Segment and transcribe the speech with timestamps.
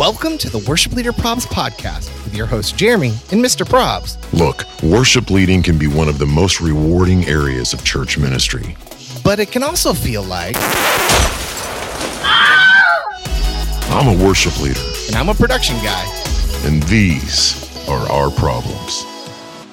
[0.00, 3.66] Welcome to the Worship Leader Probs podcast with your host Jeremy and Mr.
[3.66, 4.16] Probs.
[4.32, 8.78] Look, worship leading can be one of the most rewarding areas of church ministry.
[9.22, 10.56] But it can also feel like
[13.90, 16.06] I'm a worship leader, and I'm a production guy.
[16.64, 19.04] and these are our problems.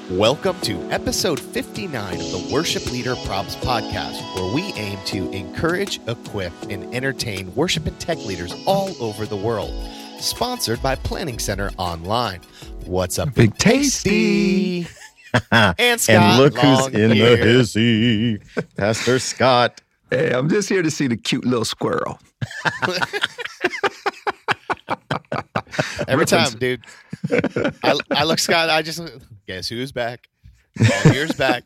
[0.09, 6.01] Welcome to episode 59 of the Worship Leader Probs podcast, where we aim to encourage,
[6.09, 9.73] equip, and entertain worship and tech leaders all over the world.
[10.19, 12.41] Sponsored by Planning Center Online.
[12.85, 14.87] What's up, Big Tasty?
[15.51, 17.37] and Scott and look who's in Longyear.
[17.73, 19.81] the hissy, Pastor Scott.
[20.09, 22.19] Hey, I'm just here to see the cute little squirrel.
[26.07, 26.51] Every Reference.
[26.51, 26.81] time, dude.
[27.83, 28.69] I, I look, Scott.
[28.69, 29.01] I just
[29.45, 30.27] guess who's back.
[31.03, 31.63] Here's back.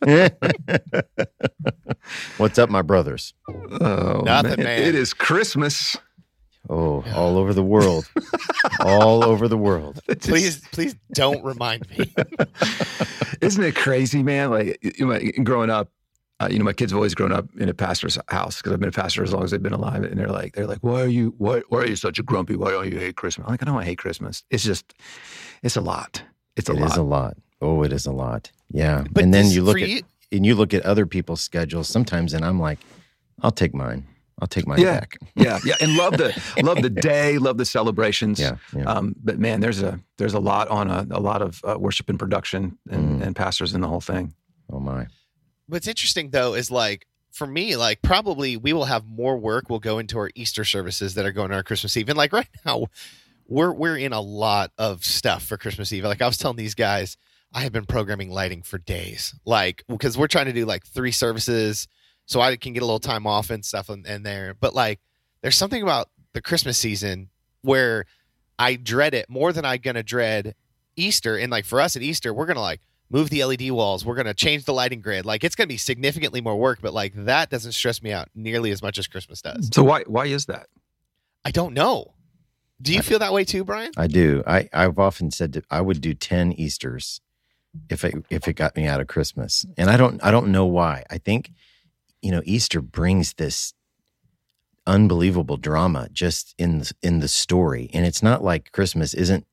[2.38, 3.34] What's up, my brothers?
[3.48, 4.82] Oh, Nothing, man.
[4.82, 5.96] It is Christmas.
[6.70, 8.08] Oh, all over the world,
[8.80, 10.00] all over the world.
[10.20, 12.14] Please, please don't remind me.
[13.40, 14.50] Isn't it crazy, man?
[14.50, 15.90] Like, you know, growing up,
[16.40, 18.80] uh, you know, my kids have always grown up in a pastor's house because I've
[18.80, 20.04] been a pastor as long as they've been alive.
[20.04, 22.56] And they're like, they're like, why are you, why, why are you such a grumpy?
[22.56, 23.44] Why don't you hate Christmas?
[23.46, 24.44] I'm like, I don't hate Christmas.
[24.50, 24.94] It's just,
[25.62, 26.22] it's a lot.
[26.56, 26.90] It's a It lot.
[26.92, 27.36] is a lot.
[27.60, 28.50] Oh, it is a lot.
[28.70, 29.04] Yeah.
[29.10, 32.32] But and then you look at you- and you look at other people's schedules sometimes,
[32.32, 32.78] and I'm like,
[33.42, 34.06] I'll take mine.
[34.42, 34.98] I'll take my Yeah.
[35.00, 35.18] back.
[35.36, 38.40] yeah, yeah, and love the love the day, love the celebrations.
[38.40, 38.56] Yeah.
[38.76, 38.82] Yeah.
[38.84, 42.08] Um, but man, there's a there's a lot on a, a lot of uh, worship
[42.10, 43.26] and production and, Mm.
[43.28, 44.34] and pastors in the whole thing.
[44.72, 45.06] oh my.
[45.68, 49.78] What's interesting though is like for me, like probably we will have more work We'll
[49.78, 52.08] go into our Easter services that are going on our Christmas Eve.
[52.08, 52.86] And like right now,
[53.46, 56.04] we're we're in a lot of stuff for Christmas Eve.
[56.04, 57.16] Like I was telling these guys,
[57.54, 59.34] I have been programming lighting for days.
[59.46, 61.86] Like because we're trying to do like three services
[62.26, 64.54] so I can get a little time off and stuff in, in there.
[64.58, 65.00] But like
[65.42, 67.28] there's something about the Christmas season
[67.62, 68.06] where
[68.58, 70.54] I dread it more than I'm gonna dread
[70.96, 71.36] Easter.
[71.36, 74.04] And like for us at Easter, we're gonna like move the LED walls.
[74.04, 75.26] We're gonna change the lighting grid.
[75.26, 78.70] Like it's gonna be significantly more work, but like that doesn't stress me out nearly
[78.70, 79.70] as much as Christmas does.
[79.72, 80.68] So why why is that?
[81.44, 82.14] I don't know.
[82.80, 83.92] Do you feel that way too, Brian?
[83.96, 84.42] I do.
[84.46, 87.20] I I've often said that I would do ten Easters
[87.88, 90.66] if it if it got me out of Christmas, and I don't I don't know
[90.66, 91.04] why.
[91.10, 91.52] I think
[92.22, 93.74] you know Easter brings this
[94.86, 99.46] unbelievable drama just in the, in the story, and it's not like Christmas isn't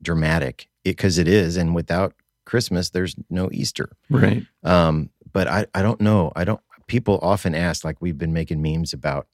[0.00, 2.14] dramatic because it is, and without
[2.44, 3.90] Christmas, there's no Easter.
[4.08, 4.44] Right.
[4.64, 6.32] Um, but I, I don't know.
[6.34, 6.60] I don't.
[6.86, 9.28] People often ask, like we've been making memes about,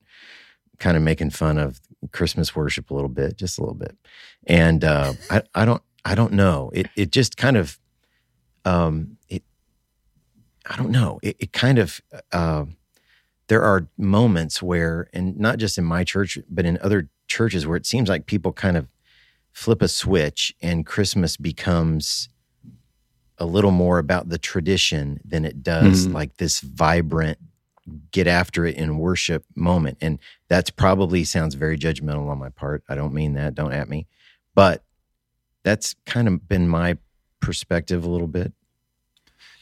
[0.78, 1.80] kind of making fun of
[2.12, 3.96] Christmas worship a little bit, just a little bit.
[4.46, 6.70] And uh, I, I don't, I don't know.
[6.74, 7.78] It, it just kind of,
[8.66, 9.42] um, it,
[10.66, 11.18] I don't know.
[11.22, 12.00] It, it kind of,
[12.32, 12.64] uh,
[13.48, 17.76] there are moments where, and not just in my church, but in other churches, where
[17.76, 18.88] it seems like people kind of
[19.52, 22.28] flip a switch and Christmas becomes
[23.38, 26.14] a little more about the tradition than it does Mhm.
[26.14, 27.38] like this vibrant
[28.10, 29.98] get after it in worship moment.
[30.00, 30.18] And
[30.48, 32.82] that's probably sounds very judgmental on my part.
[32.88, 33.54] I don't mean that.
[33.54, 34.06] Don't at me.
[34.54, 34.82] But
[35.62, 36.96] that's kind of been my
[37.40, 38.52] perspective a little bit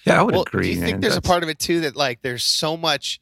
[0.06, 0.64] Yeah, I would well, agree.
[0.64, 1.00] do you think man.
[1.00, 3.20] there's a part of it too that like there's so much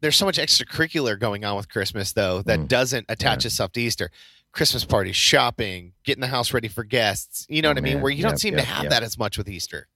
[0.00, 2.68] there's so much extracurricular going on with Christmas though that Mm.
[2.68, 4.10] doesn't attach itself to Easter.
[4.52, 7.44] Christmas parties, shopping, getting the house ready for guests.
[7.48, 7.94] You know Oh, what I mean?
[7.94, 8.02] man.
[8.02, 8.90] Where you don't Yep, seem to have yep.
[8.90, 9.88] that as much with Easter.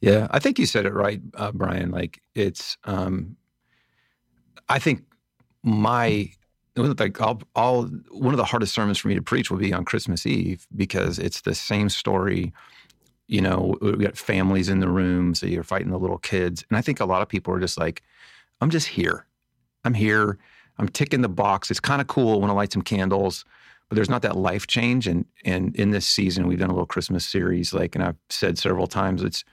[0.00, 1.90] Yeah, I think you said it right, uh, Brian.
[1.90, 3.36] Like it's, um,
[4.68, 5.02] I think
[5.62, 6.30] my
[6.76, 9.84] like I'll, I'll one of the hardest sermons for me to preach will be on
[9.84, 12.52] Christmas Eve because it's the same story.
[13.28, 16.78] You know, we got families in the room, so you're fighting the little kids, and
[16.78, 18.02] I think a lot of people are just like,
[18.60, 19.26] "I'm just here,
[19.84, 20.38] I'm here,
[20.78, 21.70] I'm ticking the box.
[21.70, 23.44] It's kind of cool when I light some candles."
[23.88, 26.86] But there's not that life change, and and in this season we've done a little
[26.86, 29.44] Christmas series, like, and I've said several times, it's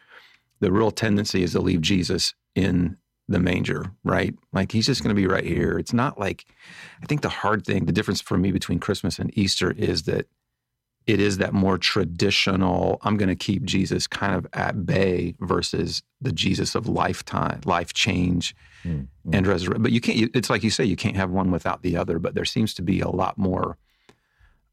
[0.59, 2.97] the real tendency is to leave Jesus in
[3.27, 4.33] the manger, right?
[4.51, 5.77] Like he's just going to be right here.
[5.77, 6.45] It's not like,
[7.01, 10.27] I think the hard thing, the difference for me between Christmas and Easter is that
[11.07, 16.01] it is that more traditional, I'm going to keep Jesus kind of at bay versus
[16.21, 18.55] the Jesus of lifetime, life change
[18.85, 19.81] Mm, and resurrection.
[19.81, 22.35] But you can't, it's like you say, you can't have one without the other, but
[22.35, 23.77] there seems to be a lot more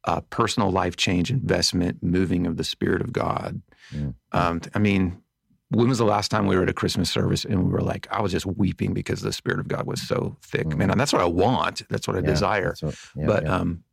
[0.05, 3.63] uh, personal life change, investment, moving of the Spirit of God.
[3.95, 4.15] Mm.
[4.33, 5.23] Um, I mean,
[5.69, 8.09] when was the last time we were at a Christmas service and we were like,
[8.11, 10.79] I was just weeping because the Spirit of God was so thick, Mm.
[10.79, 10.91] man.
[10.91, 11.83] And that's what I want.
[11.89, 12.75] That's what I Yeah, desire.
[12.81, 13.55] what- yeah, but yeah.
[13.55, 13.85] um,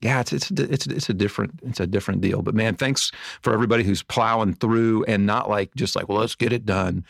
[0.00, 2.42] yeah, it's it's it's it's a different it's a different deal.
[2.42, 3.12] But man, thanks
[3.42, 7.04] for everybody who's plowing through and not like just like, well, let's get it done.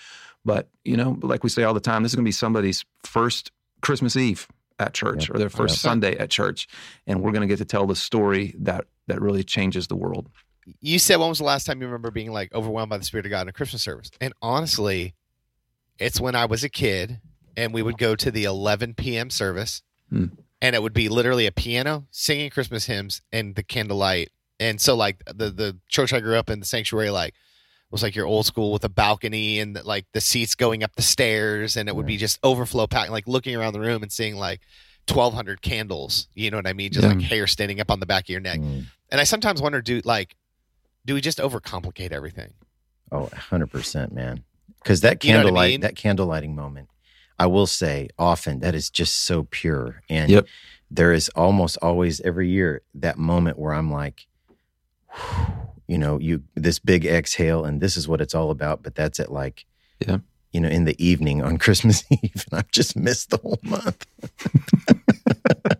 [0.45, 2.85] But you know, like we say all the time, this is going to be somebody's
[3.05, 4.49] first Christmas Eve
[4.79, 5.35] at church Yep.
[5.35, 5.81] or their first Yep.
[5.81, 6.67] Sunday at church,
[7.07, 10.29] and we're going to get to tell the story that that really changes the world.
[10.81, 13.27] you said when was the last time you remember being like overwhelmed by the spirit
[13.27, 15.15] of god in a christmas service and honestly
[15.99, 17.19] it's when i was a kid
[17.57, 20.27] and we would go to the 11 p.m service Hmm.
[20.63, 24.95] And it would be literally a piano singing christmas hymns and the candlelight and so
[24.97, 27.35] like the the church i grew up in the sanctuary like
[27.91, 31.03] was like your old school with a balcony and like the seats going up the
[31.03, 34.37] stairs and it would be just overflow packed like looking around the room and seeing
[34.37, 34.61] like
[35.09, 37.15] 1200 candles you know what i mean just Yeah.
[37.15, 38.85] like hair standing up on the back of your neck Mm.
[39.11, 40.37] and I sometimes wonder, do like,
[41.05, 42.53] do we just overcomplicate everything?
[43.11, 44.45] Oh, 100%, man.
[44.81, 45.81] Because that You know I candlelight, mean?
[45.81, 46.90] that candlelighting moment,
[47.41, 50.03] I will say often that is just so pure.
[50.11, 50.47] And Yep.
[50.91, 54.27] there is almost always every year that moment where I'm like,
[55.89, 58.83] you know, you this big exhale, and this is what it's all about.
[58.83, 59.65] But that's at like,
[60.07, 60.19] Yeah.
[60.53, 64.07] you know, in the evening on Christmas Eve, and I've just missed the whole month.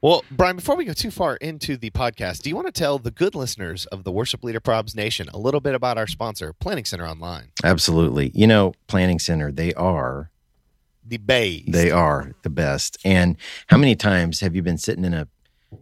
[0.00, 3.00] Well, Brian, before we go too far into the podcast, do you want to tell
[3.00, 6.52] the good listeners of the Worship Leader Probs Nation a little bit about our sponsor,
[6.52, 7.50] Planning Center Online?
[7.64, 8.30] Absolutely.
[8.32, 10.30] You know, Planning Center, they are
[11.04, 11.64] The Bays.
[11.66, 12.98] They are the best.
[13.04, 13.36] And
[13.66, 15.26] how many times have you been sitting in a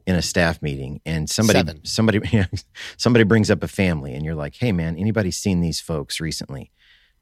[0.06, 1.84] in a staff meeting and somebody Seven.
[1.84, 2.20] somebody
[2.96, 6.72] somebody brings up a family and you're like, "Hey man, anybody seen these folks recently?"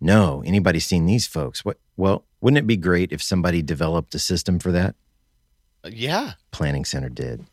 [0.01, 1.63] No, anybody seen these folks?
[1.63, 4.95] What well, wouldn't it be great if somebody developed a system for that?
[5.87, 6.33] Yeah.
[6.51, 7.45] Planning Center did.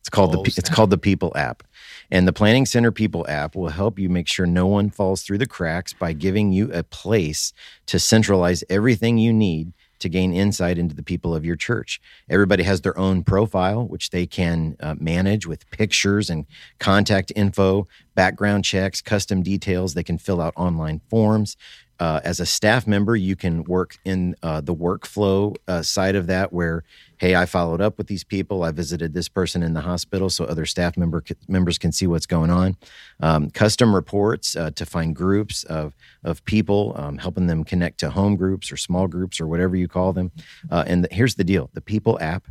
[0.00, 1.62] It's called Oh, the it's called the People app.
[2.10, 5.38] And the Planning Center People app will help you make sure no one falls through
[5.38, 7.52] the cracks by giving you a place
[7.86, 12.00] to centralize everything you need to gain insight into the people of your church.
[12.28, 16.46] Everybody has their own profile which they can uh, manage with pictures and
[16.80, 17.86] contact info,
[18.16, 19.94] background checks, custom details.
[19.94, 21.56] They can fill out online forms.
[22.00, 26.26] Uh, as a staff member, you can work in uh, the workflow uh, side of
[26.26, 26.82] that, where
[27.22, 28.64] hey, I followed up with these people.
[28.64, 32.26] I visited this person in the hospital, so other staff member members can see what's
[32.26, 32.76] going on.
[33.20, 38.10] Um, custom reports uh, to find groups of of people, um, helping them connect to
[38.10, 40.32] home groups or small groups or whatever you call them.
[40.68, 42.48] Uh, and the, here's the deal: the People app,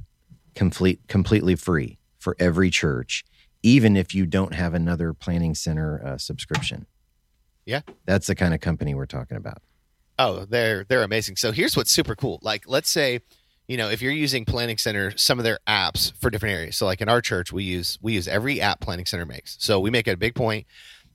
[0.56, 3.26] complete completely free for every church,
[3.64, 6.86] even if you don't have another planning center uh, subscription.
[7.66, 7.82] Yeah.
[8.06, 9.62] that's the kind of company we're talking about.
[10.18, 11.36] Oh, they're they're amazing.
[11.36, 12.40] So here's what's super cool.
[12.42, 13.20] Like, let's say,
[13.72, 16.76] you know, if you're using Planning Center, some of their apps for different areas.
[16.76, 19.56] So, like in our church, we use we use every app Planning Center makes.
[19.62, 20.68] So we make it a big point.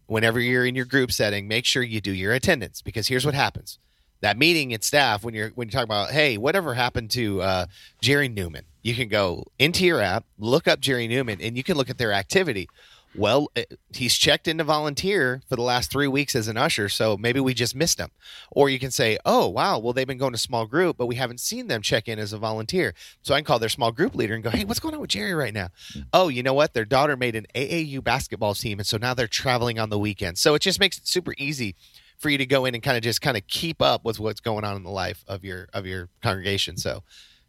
[0.07, 3.35] Whenever you're in your group setting, make sure you do your attendance because here's what
[3.35, 3.79] happens:
[4.23, 7.67] that meeting and staff when you're when you talk about, hey, whatever happened to uh,
[8.01, 11.77] Jerry Newman, you can go into your app, look up Jerry Newman, and you can
[11.77, 12.71] look at their activity.
[13.19, 13.65] Well, eh,
[13.95, 17.41] he's checked in to volunteer for the last three weeks as an usher, so maybe
[17.41, 18.11] we just missed him.
[18.51, 21.17] Or you can say, oh, wow, well, they've been going to small group, but we
[21.17, 22.95] haven't seen them check in as a volunteer.
[23.23, 25.11] So I can call their small group leader and go, hey, what's going on with
[25.11, 25.69] Jerry right now?
[26.13, 26.75] Oh, you know what?
[26.75, 30.39] Their daughter made an AAU basketball team, and so now they're traveling on the weekend.
[30.39, 31.75] So it just makes it super easy
[32.19, 34.41] for you to go in and kind of just kind of keep up with what's
[34.41, 36.77] going on in the life of your of your congregation.
[36.77, 37.03] So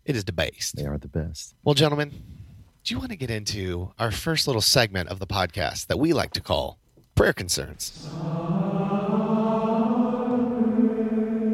[0.05, 0.75] it is debased.
[0.75, 1.55] They are the best.
[1.63, 2.11] Well, gentlemen,
[2.87, 6.13] do you want to get into our first little segment of the podcast that we
[6.13, 6.79] like to call
[7.15, 8.07] prayer concerns?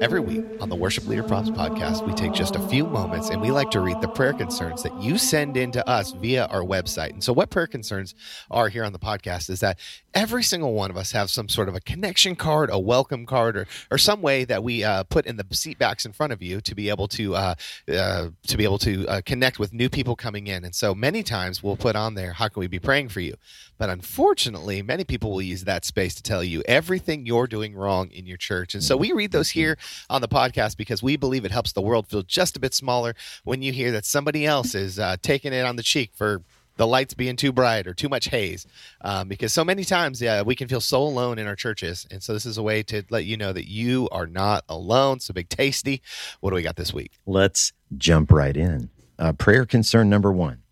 [0.04, 3.40] Every week on the Worship Leader Probs podcast, we take just a few moments and
[3.40, 6.62] we like to read the prayer concerns that you send in to us via our
[6.62, 7.12] website.
[7.12, 8.14] And so, what prayer concerns
[8.52, 9.80] are here on the podcast is that
[10.14, 13.56] every single one of us have some sort of a connection card, a welcome card,
[13.56, 16.42] or, or some way that we uh, put in the seat backs in front of
[16.42, 17.56] you to be able to uh,
[17.88, 20.66] uh, to be able to uh, connect with new people coming in.
[20.66, 23.36] And so, many times we'll put on there, "How can we be praying for you?"
[23.78, 28.10] But unfortunately, many people will use that space to tell you everything you're doing wrong
[28.12, 28.74] in your church.
[28.74, 29.78] And so we read those here
[30.10, 33.16] on the podcast because we believe it helps the world feel just a bit smaller
[33.44, 36.42] when you hear that somebody else is uh, taking it on the cheek for
[36.76, 38.66] the lights being too bright or too much haze.
[39.02, 42.08] Um, because so many times, yeah, we can feel so alone in our churches.
[42.10, 45.20] And so this is a way to let you know that you are not alone.
[45.20, 46.02] So big tasty.
[46.40, 47.12] What do we got this week?
[47.26, 48.90] Let's jump right in.
[49.20, 50.63] Uh, prayer concern number one.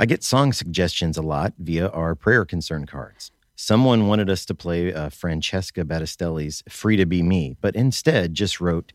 [0.00, 3.32] I get song suggestions a lot via our prayer concern cards.
[3.54, 8.62] Someone wanted us to play uh, Francesca Battistelli's Free to Be Me, but instead just
[8.62, 8.94] wrote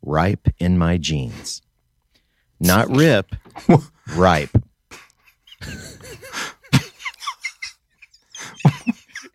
[0.00, 1.60] Ripe in My Jeans.
[2.58, 3.34] Not rip,
[4.16, 4.56] ripe.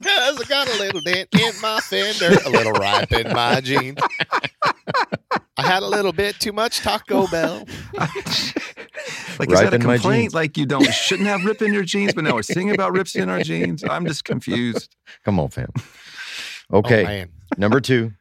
[0.04, 4.00] Cause I got a little dent in my fender, a little ripe in my jeans.
[5.58, 7.66] I had a little bit too much Taco Bell.
[9.40, 10.34] Like, is that a complaint?
[10.34, 13.16] Like, you don't shouldn't have rip in your jeans, but now we're singing about rips
[13.16, 13.84] in our jeans.
[13.84, 14.96] I'm just confused.
[15.26, 15.72] Come on, fam.
[16.72, 17.26] Okay.
[17.26, 17.56] Oh.
[17.58, 18.14] Number two,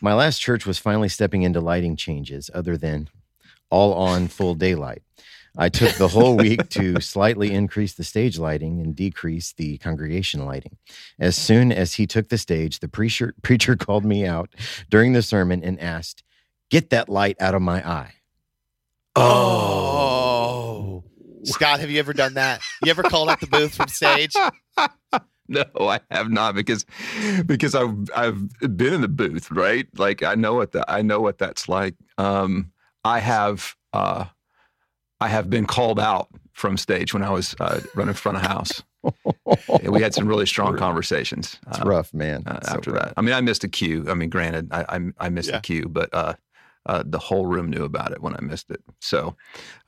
[0.00, 3.08] my last church was finally stepping into lighting changes other than
[3.70, 5.02] all on full daylight.
[5.56, 10.44] I took the whole week to slightly increase the stage lighting and decrease the congregation
[10.44, 10.76] lighting.
[11.18, 14.50] As soon as he took the stage, the preacher, preacher called me out
[14.88, 16.22] during the sermon and asked,
[16.70, 18.12] Get that light out of my eye.
[19.16, 21.02] Oh.
[21.42, 22.60] Scott, have you ever done that?
[22.84, 24.34] You ever called out the booth from stage?
[25.50, 26.86] No, I have not because
[27.44, 29.84] because I've I've been in the booth, right?
[29.98, 31.96] Like I know what that I know what that's like.
[32.18, 32.70] Um,
[33.04, 34.26] I have uh,
[35.20, 38.82] I have been called out from stage when I was uh, running front of house.
[39.82, 41.58] We had some really strong conversations.
[41.68, 42.42] It's uh, rough, man.
[42.46, 43.04] uh, It's so after rough.
[43.06, 43.14] that.
[43.16, 44.04] I mean, I missed a cue.
[44.08, 45.56] I mean, granted, I I, I missed Yeah.
[45.56, 46.12] the cue, but
[46.90, 48.82] uh, uh, the whole room knew about it when I missed it.
[49.00, 49.36] So,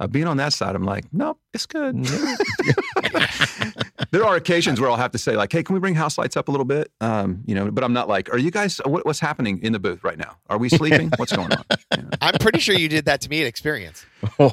[0.00, 2.04] uh, being on that side, I'm like, nope, it's good.
[4.12, 6.36] there are occasions where I'll have to say, like, hey, can we bring house lights
[6.36, 6.90] up a little bit?
[7.00, 8.80] Um, you know, but I'm not like, are you guys?
[8.84, 10.36] What, what's happening in the booth right now?
[10.48, 11.10] Are we sleeping?
[11.16, 11.64] What's going on?
[11.96, 12.10] You know?
[12.20, 14.04] I'm pretty sure you did that to me at Experience.
[14.38, 14.50] I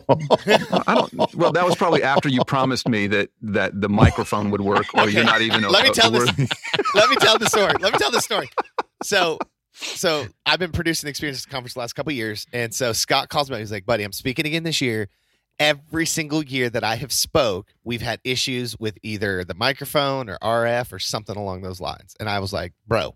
[0.87, 1.35] don't.
[1.35, 5.09] Well, that was probably after you promised me that that the microphone would work, or
[5.09, 5.63] you're not even.
[5.63, 6.49] a- Let me tell a this-
[6.95, 7.73] Let me tell the story.
[7.79, 8.49] Let me tell the story.
[9.03, 9.37] So,
[9.81, 13.29] so I've been producing the Experience Conference the last couple of years, and so Scott
[13.29, 13.57] calls me.
[13.57, 15.09] He's like, "Buddy, I'm speaking again this year.
[15.59, 20.37] Every single year that I have spoke, we've had issues with either the microphone or
[20.41, 23.15] RF or something along those lines." And I was like, "Bro,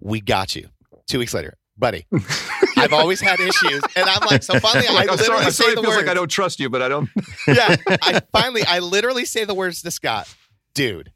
[0.00, 0.68] we got you."
[1.08, 2.06] Two weeks later, buddy,
[2.76, 5.76] I've always had issues, and I'm like, so finally, I literally sorry, say sorry it
[5.76, 6.06] the feels words.
[6.06, 7.08] like I don't trust you, but I don't.
[7.46, 10.32] yeah, I finally, I literally say the words to Scott,
[10.74, 11.12] dude.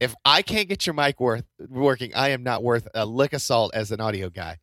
[0.00, 3.42] If I can't get your mic worth working, I am not worth a lick of
[3.42, 4.58] salt as an audio guy.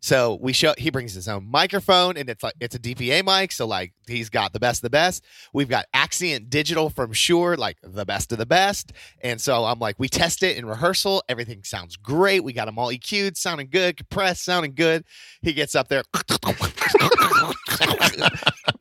[0.00, 3.50] So we show he brings his own microphone and it's like it's a DPA mic,
[3.50, 5.24] so like he's got the best of the best.
[5.52, 8.92] We've got Axient Digital from Shure, like the best of the best.
[9.22, 12.44] And so I'm like, we test it in rehearsal, everything sounds great.
[12.44, 15.04] We got them all EQ'd, sounding good, compressed, sounding good.
[15.42, 16.04] He gets up there.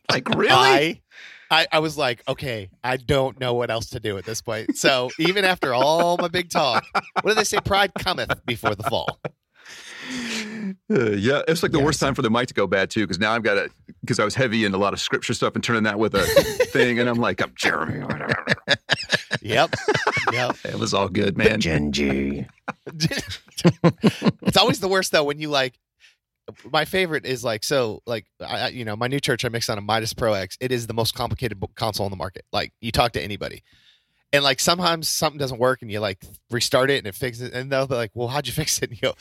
[0.09, 0.51] Like really?
[0.51, 1.01] I,
[1.49, 4.75] I, I was like, okay, I don't know what else to do at this point.
[4.75, 7.59] So even after all my big talk, what do they say?
[7.61, 9.19] Pride cometh before the fall.
[10.89, 13.01] Uh, yeah, it's like the Yeah, worst time for the mic to go bad too,
[13.01, 13.69] because now I've got to
[14.01, 16.25] because I was heavy in a lot of scripture stuff and turning that with a
[16.73, 18.05] thing, and I'm like, I'm Jeremy.
[19.41, 19.71] Yep,
[20.31, 20.55] yep.
[20.65, 21.59] It was all good, man.
[21.59, 22.45] Gen G.
[22.87, 25.77] it's always the worst though when you like.
[26.71, 29.69] My favorite is like so like I, I- you know my new church I mixed
[29.69, 30.57] on a Midas Pro X.
[30.61, 32.45] It is the most complicated console on the market.
[32.53, 33.63] Like you talk to anybody,
[34.31, 37.53] and like sometimes something doesn't work and you like restart it and it fixes it,
[37.53, 39.13] and they'll be like, "Well, how'd you fix it?" And you go,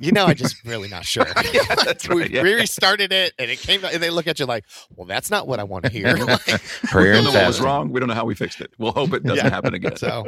[0.00, 2.42] "You know, I just really not sure." Yeah, that's we, right, yeah.
[2.42, 4.64] we restarted it and it came out, and they look at you like,
[4.96, 6.44] "Well, that's not what I want to hear." Like,
[6.84, 7.90] Prayer We and don't know what was wrong.
[7.90, 8.72] We don't know how we fixed it.
[8.78, 9.50] We'll hope it doesn't Yeah.
[9.50, 9.96] happen again.
[9.96, 10.26] so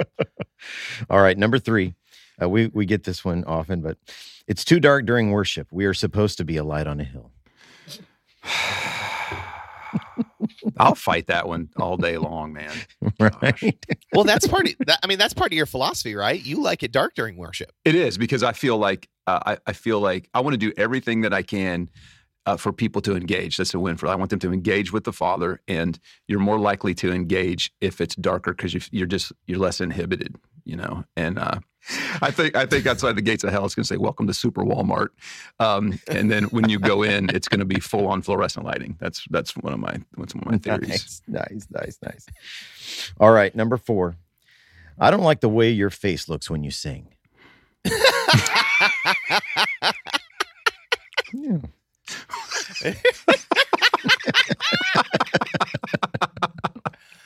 [1.08, 1.94] All right, number three.
[2.40, 3.98] Uh, we we get this one often, but
[4.46, 5.68] it's too dark during worship.
[5.70, 7.30] We are supposed to be a light on a hill.
[10.78, 12.72] I'll fight that one all day long, man.
[13.20, 13.86] Right?
[14.12, 14.98] well, that's part of that.
[15.02, 16.42] I mean, that's part of your philosophy, right?
[16.42, 17.70] You like it dark during worship.
[17.84, 20.72] It is because I feel like uh, I, I feel like I want to do
[20.76, 21.88] everything that I can
[22.46, 23.56] uh, for people to engage.
[23.56, 24.08] That's a win for.
[24.08, 28.00] I want them to engage with the Father, and you're more likely to engage if
[28.00, 31.04] it's darker because you're just you're less inhibited, you know.
[31.16, 31.60] And uh,
[32.20, 34.34] I think I think outside the gates of hell, it's going to say "Welcome to
[34.34, 35.08] Super Walmart,"
[35.58, 38.96] um, and then when you go in, it's going to be full on fluorescent lighting.
[39.00, 41.22] That's that's one of my that's one of my theories.
[41.26, 42.26] nice, nice, nice, nice.
[43.18, 44.16] All right, number four.
[44.98, 47.08] I don't like the way your face looks when you sing.
[51.34, 51.58] Yeah.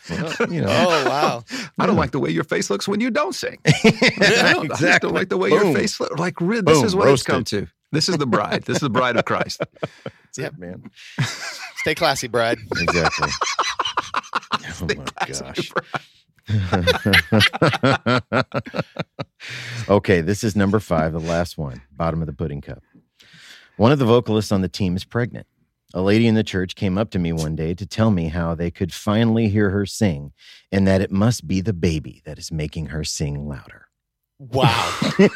[0.08, 0.15] Well,
[0.50, 1.44] you know, Oh wow!
[1.78, 3.58] I don't like the way your face looks when you don't sing.
[3.66, 5.68] I, don't, I just don't like the way Boom.
[5.68, 6.18] your face looks.
[6.18, 6.86] Like, re- this Boom.
[6.86, 7.66] is what it's come to.
[7.92, 8.64] This is the bride.
[8.64, 9.62] This is the bride of Christ.
[10.02, 10.90] That's it, man.
[11.76, 12.58] Stay classy, bride.
[12.78, 13.30] Exactly.
[14.80, 15.72] oh my gosh.
[19.88, 22.82] okay, this is number five, the last one, bottom of the pudding cup.
[23.76, 25.46] One of the vocalists on the team is pregnant.
[25.96, 28.54] A lady in the church came up to me one day to tell me how
[28.54, 30.32] they could finally hear her sing
[30.70, 33.88] and that it must be the baby that is making her sing louder.
[34.38, 34.94] Wow.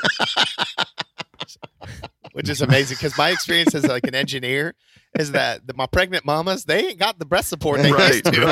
[2.33, 4.75] Which is amazing because my experience as like an engineer
[5.19, 8.25] is that the, my pregnant mamas they ain't got the breast support they Right, used
[8.27, 8.47] to.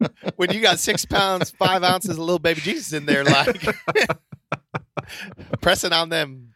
[0.00, 0.32] right.
[0.36, 3.62] when you got six pounds, five ounces of little baby Jesus in there, like
[5.60, 6.54] pressing on them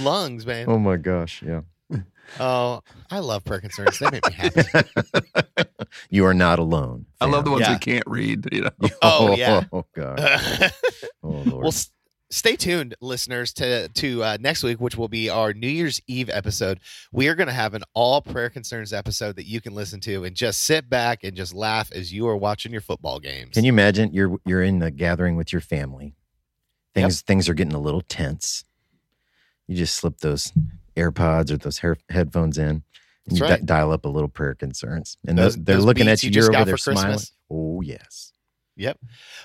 [0.00, 0.66] lungs, man.
[0.68, 1.60] Oh my gosh, yeah.
[2.40, 3.98] Oh, I love prayer concerns.
[3.98, 4.62] They make me happy.
[6.10, 7.06] You are not alone.
[7.20, 7.72] I love the ones Yeah.
[7.74, 8.48] who can't read.
[8.52, 8.70] You know,
[9.02, 9.64] Oh, yeah.
[9.72, 10.70] Oh gosh.
[11.22, 11.46] Oh Lord.
[11.62, 11.90] well, S-
[12.30, 16.28] stay tuned, listeners, to to uh, next week, which will be our New Year's Eve
[16.30, 16.80] episode.
[17.12, 20.24] We are going to have an all prayer concerns episode that you can listen to
[20.24, 23.54] and just sit back and just laugh as you are watching your football games.
[23.54, 26.14] Can you imagine you're you're in the gathering with your family?
[26.94, 28.64] Things things are getting a little tense.
[29.66, 30.52] You just slip those
[30.96, 32.82] AirPods or those hair, headphones in, and
[33.26, 33.66] That's you di- right.
[33.66, 36.34] dial up a little prayer concerns, and Those- those, they're those looking at you you.
[36.34, 36.96] just You're over there Christmas?
[36.96, 37.20] smiling.
[37.50, 38.32] Oh yes.
[38.78, 38.98] Yep.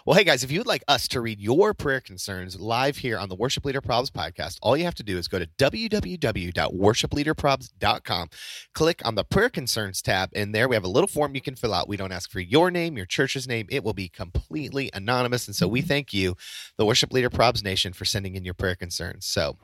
[0.06, 3.30] Well, hey guys, if you'd like us to read your prayer concerns live here on
[3.30, 8.30] the Worship Leader Probs podcast, all you have to do is go to www.worshipleaderprobs.com,
[8.74, 11.56] click on the prayer concerns tab, and there we have a little form you can
[11.56, 11.88] fill out.
[11.88, 13.68] We don't ask for your name, your church's name.
[13.70, 15.48] It will be completely anonymous.
[15.48, 15.88] And so we mm-hmm.
[15.88, 16.36] thank you,
[16.76, 19.26] the Worship Leader Probs Nation, for sending in your prayer concerns.
[19.26, 19.56] So,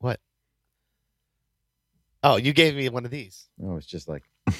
[0.00, 0.20] what?
[2.22, 3.48] Oh, you gave me one of these.
[3.62, 4.24] Oh, it's just like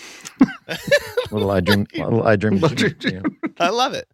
[1.31, 1.87] little I dream.
[1.95, 2.59] Little I dream.
[2.59, 3.21] Little I yeah.
[3.59, 4.09] I love it.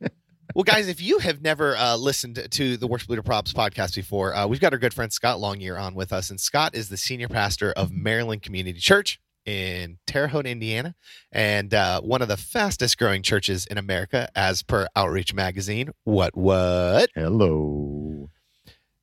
[0.54, 4.34] well, guys, if you have never uh, listened to the Worship Leader Probs podcast before,
[4.34, 6.96] uh, we've got our good friend Scott Longyear on with us, and Scott is the
[6.96, 10.94] senior pastor of Maryland Community Church in Terre Haute, Indiana,
[11.32, 15.90] and uh, one of the fastest growing churches in America, as per Outreach Magazine.
[16.04, 16.36] What?
[16.36, 17.08] What?
[17.14, 18.07] Hello.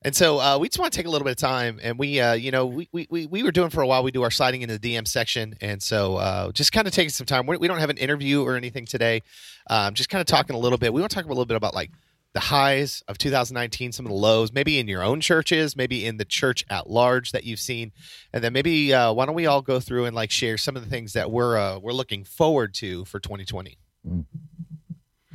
[0.05, 2.19] And so uh, we just want to take a little bit of time, and we,
[2.21, 4.03] uh, you know, we, we- we we were doing for a while.
[4.03, 7.09] We do our sliding into the DM section, and so uh, just kind of taking
[7.09, 7.47] some time.
[7.47, 9.23] We, we don't have an interview or anything today.
[9.67, 10.93] Um, just kind of talking a little bit.
[10.93, 11.89] We want to talk a little bit about like
[12.33, 16.17] the highs of 2019, some of the lows, maybe in your own churches, maybe in
[16.17, 17.91] the church at large that you've seen,
[18.31, 20.83] and then maybe uh, why don't we all go through and like share some of
[20.83, 23.77] the things that we're uh, we're looking forward to for 2020.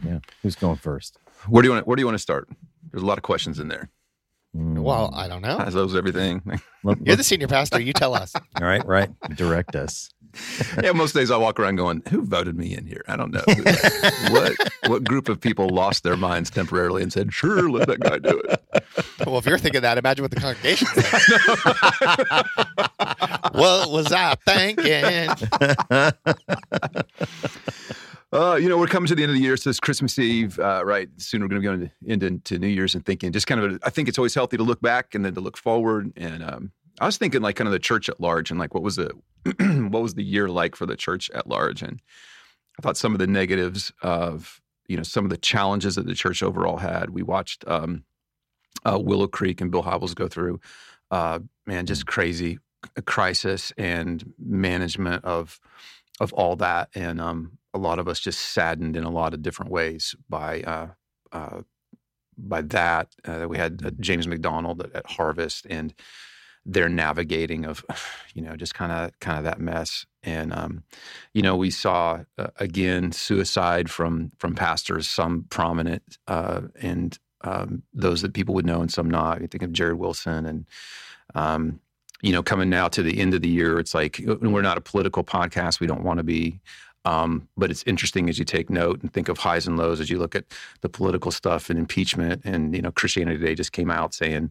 [0.06, 0.18] Yeah.
[0.42, 1.18] Who's going first?
[1.48, 1.88] Where do you want?
[1.88, 2.48] Where do you want to start?
[2.92, 3.90] There's a lot of questions in there.
[4.52, 5.14] Well, hmm.
[5.18, 5.58] I don't know.
[5.58, 6.42] As those everything.
[6.44, 7.80] Let- You're let- the senior pastor.
[7.80, 8.34] You tell us.
[8.60, 9.10] all right, right.
[9.34, 10.10] Direct us.
[10.82, 13.02] yeah, most days I walk around going, "Who voted me in here?
[13.08, 13.42] I don't know.
[14.30, 18.18] what what group of people lost their minds temporarily and said, "Sure, let that guy
[18.18, 18.62] do it."
[19.26, 20.86] Well, if you're thinking that, imagine what the congregation.
[20.92, 21.20] thinking.
[23.60, 25.30] what was I thinking?
[28.40, 30.58] Uh, you know, we're coming to the end of the year, so it's Christmas Eve,
[30.58, 31.10] uh, right?
[31.18, 33.78] Soon we're going to go into, into, into New Year's and thinking, just kind of,
[33.84, 36.10] I think it's always healthy to look back and then to look forward.
[36.16, 36.72] And um,
[37.02, 39.10] I was thinking, like, kind of the church at large, and like, what was the
[39.90, 41.82] what was the year like for the church at large?
[41.82, 42.00] And
[42.78, 46.14] I thought some of the negatives of, you know, some of the challenges that the
[46.14, 47.10] church overall had.
[47.10, 48.04] We watched um,
[48.86, 50.60] uh, Willow Creek and Bill Hybels go through,
[51.10, 52.58] uh, man, just crazy
[53.04, 55.60] crisis and management of
[56.20, 59.42] of all that, and um, a lot of us just saddened in a lot of
[59.42, 60.88] different ways by uh,
[61.32, 61.62] uh,
[62.36, 63.14] by that.
[63.24, 65.94] Uh, we had uh, James MacDonald at, at Harvest and
[66.66, 67.84] their navigating of,
[68.34, 70.06] you know, just kind of kind of that mess.
[70.22, 70.84] And um,
[71.32, 77.82] you know, we saw uh, again suicide from from pastors, some prominent uh, and um,
[77.94, 79.40] those that people would know and some not.
[79.40, 80.66] You think of Jarrid Wilson and.
[81.34, 81.80] Um,
[82.22, 84.82] you know, coming now to the end of the year, it's like we're not a
[84.82, 85.80] political podcast.
[85.80, 86.60] We don't want to be.
[87.04, 90.10] Um, but it's interesting as you take note and think of highs and lows as
[90.10, 90.44] you look at
[90.82, 92.42] the political stuff and impeachment.
[92.44, 94.50] And, you know, Christianity Today just came out saying,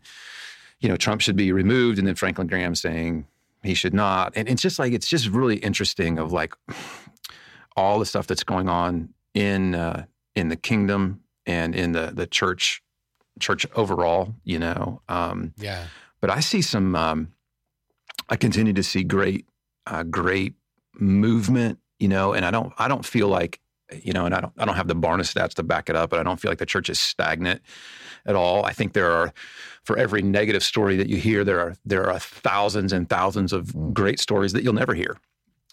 [0.80, 2.00] you know, Trump should be removed.
[2.00, 3.28] And then Franklin Graham saying
[3.64, 4.34] he should not.
[4.36, 6.56] And it's just like, it's just really interesting of like
[7.76, 12.26] all the stuff that's going on in, uh, in the kingdom and in the, the
[12.26, 12.82] church,
[13.40, 15.02] church overall, you know.
[15.08, 15.86] Um, Yeah.
[16.20, 16.96] but I see some.
[16.96, 17.34] Um,
[18.28, 19.46] I continue to see great,
[19.88, 20.54] uh, great
[20.94, 21.80] movement.
[22.00, 22.74] You know, and I don't.
[22.78, 23.60] I don't feel like,
[24.04, 24.54] you know, and I don't.
[24.58, 26.60] I don't have the Barna stats to back it up, but I don't feel like
[26.60, 27.62] the church is stagnant
[28.26, 28.66] at all.
[28.66, 29.34] I think there are,
[29.84, 33.68] for every negative story that you hear, there are there are thousands and thousands of
[33.68, 33.94] Mm.
[33.94, 35.18] great stories that you'll never hear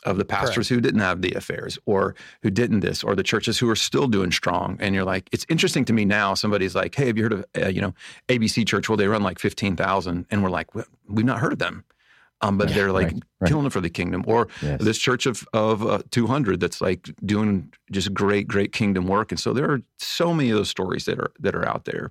[0.04, 3.58] of the pastors who didn't have the affairs or who didn't this or the churches
[3.58, 6.94] who are still doing strong and you're like it's interesting to me now somebody's like
[6.94, 7.92] hey have you heard of uh, you know
[8.28, 10.68] abc church well they run like 15000 and we're like
[11.08, 11.82] we've not heard of them
[12.42, 13.48] um, but Yeah, they're like right, right.
[13.48, 14.82] killing it for the kingdom or Yes.
[14.82, 19.40] this church of of uh, 200 that's like doing just great great kingdom work and
[19.40, 22.10] so there are so many of those stories that are that are out there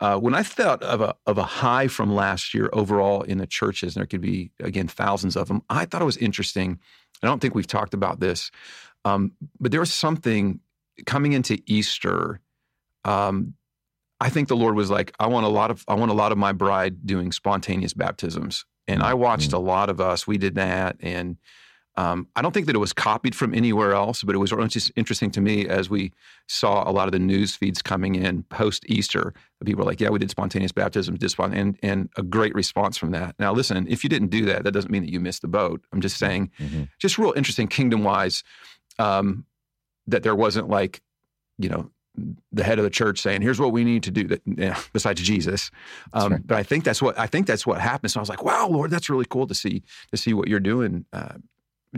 [0.00, 3.46] uh, when i thought of a of a high from last year overall in the
[3.46, 6.78] churches and there could be again thousands of them i thought it was interesting
[7.22, 8.50] i don't think we've talked about this
[9.04, 10.60] um, but there was something
[11.06, 12.40] coming into easter
[13.04, 13.54] um,
[14.20, 16.32] I think the Lord was like, I want a lot of I want a lot
[16.32, 18.64] of my bride doing spontaneous baptisms.
[18.88, 20.26] And I watched a lot of us.
[20.26, 21.36] We did that, and
[21.98, 24.92] um, I don't think that it was copied from anywhere else, but it was just
[24.96, 26.12] interesting to me as we
[26.46, 29.32] saw a lot of the news feeds coming in post Easter.
[29.64, 33.12] People were like, "Yeah, we did spontaneous baptism, did and and a great response from
[33.12, 35.48] that." Now, listen, if you didn't do that, that doesn't mean that you missed the
[35.48, 35.82] boat.
[35.92, 36.88] I'm just saying, Mhm.
[36.98, 38.44] just real interesting kingdom wise,
[38.98, 39.46] um,
[40.06, 41.00] that there wasn't like,
[41.58, 41.90] you know,
[42.52, 44.76] the head of the church saying, "Here's what we need to do." That you know,
[44.92, 45.70] besides Jesus,
[46.12, 46.46] um, right.
[46.46, 48.10] but I think that's what I think that's what happened.
[48.10, 50.60] So I was like, "Wow, Lord, that's really cool to see to see what you're
[50.60, 51.34] doing." Uh,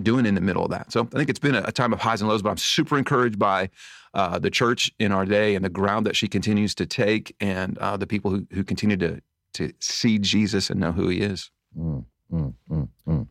[0.02, 0.92] doing in the middle of that.
[0.92, 2.96] So I think it's been a, a time of highs and lows, but I'm super
[2.96, 3.70] encouraged by
[4.14, 7.76] uh, the church in our day and the ground that she continues to take and
[7.78, 9.20] uh, the people who, who continue to,
[9.54, 11.50] to see Jesus and know who he is.
[11.76, 13.26] Mm, mm, mm, mm.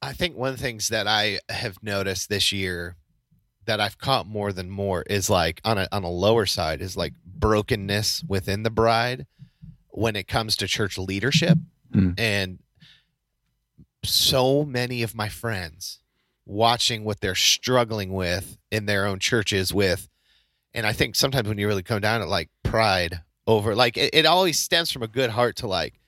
[0.00, 2.96] I think one of the things that I have noticed this year
[3.66, 6.96] that I've caught more than more is like on a on a lower side is
[6.96, 9.26] like brokenness within the bride
[9.88, 11.58] when it comes to church leadership
[11.94, 12.18] Mm.
[12.18, 12.58] and
[14.04, 16.00] so many of my friends
[16.44, 20.08] watching what they're struggling with in their own churches with
[20.74, 24.14] and I think sometimes when you really come down to like pride over like it,
[24.14, 26.00] it always stems from a good heart to like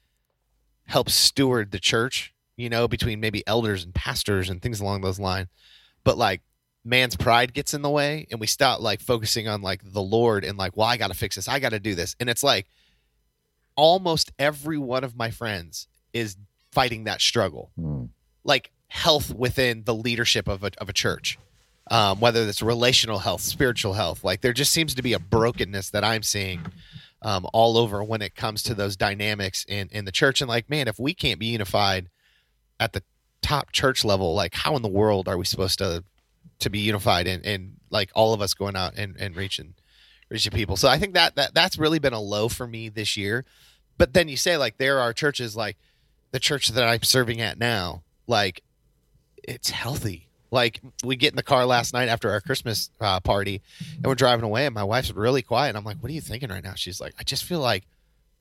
[0.87, 5.19] help steward the church, you know, between maybe elders and pastors and things along those
[5.21, 5.49] lines.
[6.03, 6.41] But like
[6.85, 10.45] man's pride gets in the way and we stop like focusing on like the Lord
[10.45, 11.49] and like, well, I got to fix this.
[11.49, 12.15] I got to do this.
[12.21, 12.67] And it's like
[13.77, 16.37] almost every one of my friends is
[16.73, 18.09] fighting that struggle, Mm.
[18.45, 21.39] like health within the leadership of a, of a church.
[21.91, 25.91] Um, whether it's relational health, spiritual health, like there just seems to be a brokenness
[25.91, 26.65] that I'm seeing
[27.21, 30.41] um, all over when it comes to those dynamics in, in the church.
[30.41, 32.09] And like, man, if we can't be unified
[32.81, 33.03] at the
[33.43, 36.05] top church level, like how in the world are we supposed to
[36.65, 39.75] to be unified and, and like all of us going out and, and reaching
[40.29, 40.77] reaching people?
[40.77, 43.45] So I think that, that that's really been a low for me this year.
[43.97, 45.77] But then you say like there are churches like
[46.33, 48.63] the church that I'm serving at now, like
[49.43, 50.29] it's healthy.
[50.51, 53.61] Like we get in the car last night after our Christmas uh, party,
[53.97, 55.71] and we're driving away, and my wife's really quiet.
[55.71, 57.85] And I'm like, "What are you thinking right now?" She's like, "I just feel like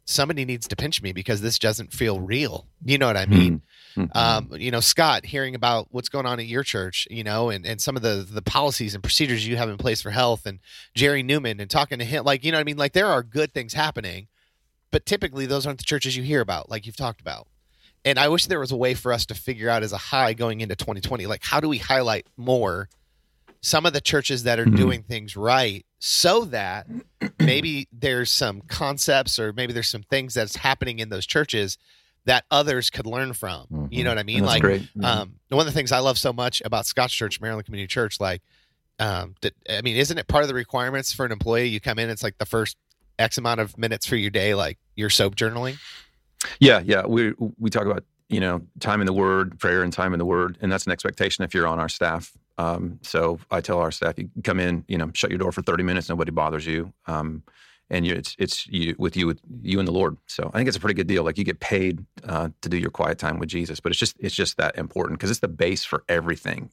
[0.06, 3.62] somebody needs to pinch me because this doesn't feel real." You know what I mean?
[3.96, 4.16] Mhm.
[4.16, 7.66] Um, you know, Scott, hearing about what's going on at your church, you know, and,
[7.66, 10.60] and some of the the policies and procedures you have in place for health, and
[10.96, 12.78] Jerry Newman, and talking to him, like you know what I mean?
[12.78, 14.28] Like there are good things happening,
[14.92, 17.48] but typically those aren't the churches you hear about, like you've talked about.
[18.06, 20.34] And I wish there was a way for us to figure out as a high
[20.34, 22.90] going into 2020, like how do we highlight more
[23.66, 24.76] some of the churches that are Mhm.
[24.76, 26.86] doing things right so that
[27.40, 31.78] maybe there's some concepts or maybe there's some things that's happening in those churches
[32.26, 33.88] that others could learn from.
[33.90, 34.42] You know what I mean?
[34.42, 34.88] That's like great.
[35.02, 38.20] um, one of the things I love so much about Scott's Church, Maryland Community Church,
[38.20, 38.42] like,
[39.00, 41.68] um, that, I mean, isn't it part of the requirements for an employee?
[41.68, 42.76] You come in, it's like the first
[43.18, 45.80] X amount of minutes for your day, like you're soap journaling.
[46.60, 47.06] Yeah, yeah.
[47.06, 50.26] We we talk about you know time in the Word, prayer, and time in the
[50.26, 52.32] Word, and that's an expectation if you're on our staff.
[52.58, 55.62] Um, so I tell our staff, you come in, you know, shut your door for
[55.62, 57.44] 30 minutes, nobody bothers you, um,
[57.90, 60.18] and you, it's it's you with you with you and the Lord.
[60.28, 61.24] So I think it's a pretty good deal.
[61.24, 64.16] Like you get paid uh, to do your quiet time with Jesus, but it's just
[64.20, 66.72] it's just that important because it's the base for everything.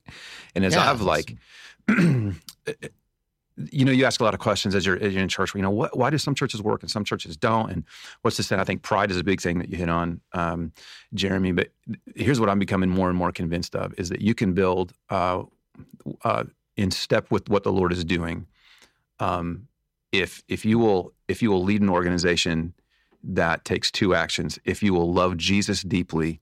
[0.54, 1.36] And as Yeah, I've like.
[3.70, 5.54] You know, you ask a lot of questions as you're, as you're in church.
[5.54, 7.70] You know, what, why do some churches work and some churches don't?
[7.70, 7.84] And
[8.22, 8.58] what's the thing?
[8.58, 10.72] I think pride is a big thing that you hit on, um,
[11.12, 11.52] Jeremy.
[11.52, 11.68] But
[12.16, 15.42] here's what I'm becoming more and more convinced of: is that you can build uh,
[16.24, 16.44] uh,
[16.76, 18.46] in step with what the Lord is doing.
[19.18, 19.68] Um,
[20.12, 22.74] if if you will if you will lead an organization
[23.22, 26.40] that takes two actions, if you will love Jesus deeply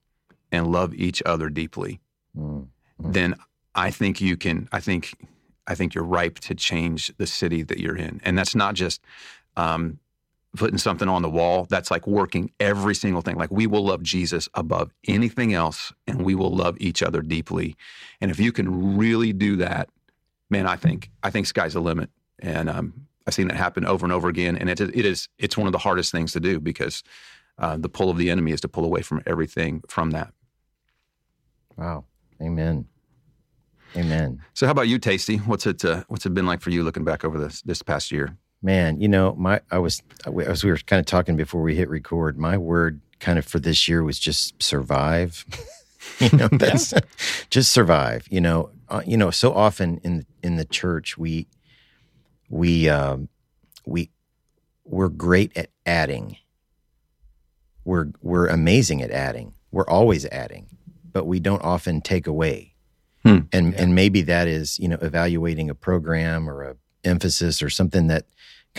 [0.52, 2.00] and love each other deeply,
[2.36, 2.68] Mm.
[3.02, 3.12] Mm.
[3.12, 3.34] then
[3.74, 4.68] I think you can.
[4.72, 5.14] I think
[5.66, 9.00] I think you're ripe to change the city that you're in, and that's not just.
[9.56, 9.98] Um,
[10.56, 14.02] putting something on the wall that's like working every single thing like we will love
[14.02, 17.76] jesus above anything else and we will love each other deeply
[18.20, 19.88] and if you can really do that
[20.50, 22.94] man i think i think sky's the limit and um,
[23.26, 25.72] i've seen that happen over and over again and it, it is it's one of
[25.72, 27.02] the hardest things to do because
[27.58, 30.32] uh, the pull of the enemy is to pull away from everything from that
[31.76, 32.04] Wow.
[32.42, 32.86] Amen.
[33.96, 34.42] Amen.
[34.52, 37.04] so how about you tasty what's it uh, what's it been like for you looking
[37.04, 40.78] back over this this past year Man, you know, my I was as we were
[40.78, 42.38] kind of talking before we hit record.
[42.38, 45.44] My word, kind of for this year, was just survive.
[46.18, 46.92] you know, that's
[47.50, 48.26] just survive.
[48.30, 51.46] You know, uh, you know, so often in in the church we
[52.48, 53.28] we um,
[53.86, 54.10] we
[54.84, 56.36] we're great at adding.
[57.84, 59.54] We're we're amazing at adding.
[59.70, 60.66] We're always adding,
[61.12, 62.74] but we don't often take away.
[63.22, 63.40] Hmm.
[63.52, 68.08] And and maybe that is you know evaluating a program or a emphasis or something
[68.08, 68.26] that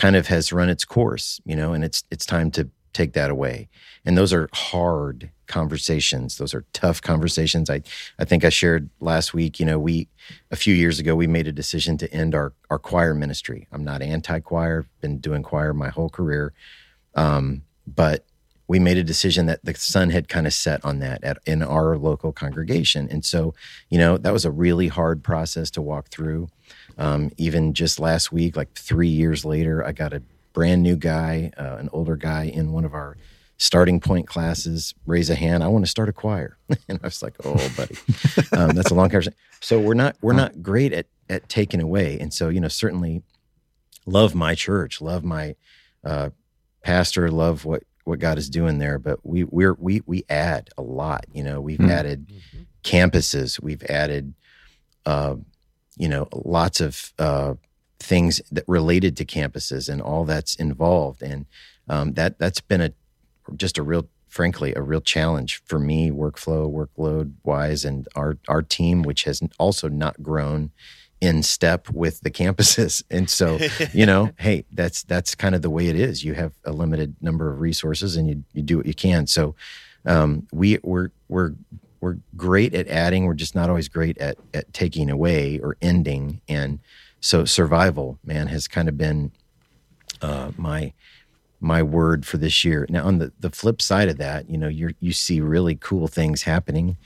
[0.00, 3.30] kind of has run its course, you know, and it's it's time to take that
[3.30, 3.68] away.
[4.04, 6.38] And those are hard conversations.
[6.38, 7.68] Those are tough conversations.
[7.68, 7.82] I
[8.18, 10.08] I think I shared last week, you know, we
[10.50, 13.66] a few years ago we made a decision to end our our choir ministry.
[13.72, 16.52] I'm not anti-choir, been doing choir my whole career.
[17.14, 18.24] Um, but
[18.68, 21.62] we made a decision that the sun had kind of set on that at, in
[21.62, 23.08] our local congregation.
[23.10, 23.52] And so,
[23.90, 26.48] you know, that was a really hard process to walk through.
[26.98, 30.22] Um, even just last week, like three years later, I got a
[30.52, 33.16] brand new guy, uh, an older guy in one of our
[33.56, 34.94] starting point classes.
[35.06, 35.62] Raise a hand.
[35.62, 36.56] I want to start a choir,
[36.88, 37.96] and I was like, "Oh, buddy,
[38.52, 42.18] um, that's a long conversation." So we're not we're not great at at taking away,
[42.20, 43.22] and so you know certainly
[44.06, 45.54] love my church, love my
[46.04, 46.30] uh,
[46.82, 48.98] pastor, love what what God is doing there.
[48.98, 51.26] But we we're we we add a lot.
[51.32, 51.90] You know, we've Mm.
[51.90, 52.26] added
[52.82, 54.32] campuses, we've added,
[55.04, 55.36] uh,
[56.00, 57.54] you know, lots of uh,
[57.98, 61.44] things that related to campuses and all that's involved, and
[61.88, 62.92] um, that that's been a
[63.56, 64.08] just a real.
[64.28, 69.40] Frankly, a real challenge for me, workflow, workload wise, and our our team, which has
[69.58, 70.70] also not grown
[71.20, 73.02] in step with the campuses.
[73.10, 73.58] And so,
[73.92, 76.24] you know, hey, that's that's kind of the way it is.
[76.24, 79.26] You have a limited number of resources, and you you do what you can.
[79.26, 79.56] So,
[80.06, 81.54] um, we we're we're
[82.00, 83.26] we're great at adding.
[83.26, 86.40] We're just not always great at at taking away or ending.
[86.48, 86.80] And
[87.20, 89.32] so, survival, man, has kind of been
[90.22, 90.92] uh, my
[91.60, 92.86] my word for this year.
[92.88, 96.08] Now, on the the flip side of that, you know, you you see really cool
[96.08, 96.96] things happening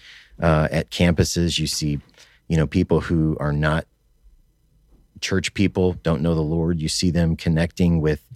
[0.40, 1.59] uh, at campuses.
[1.59, 2.00] You see,
[2.48, 3.87] you know, people who are not
[5.20, 6.80] church people don't know the Lord.
[6.80, 8.28] You see them connecting with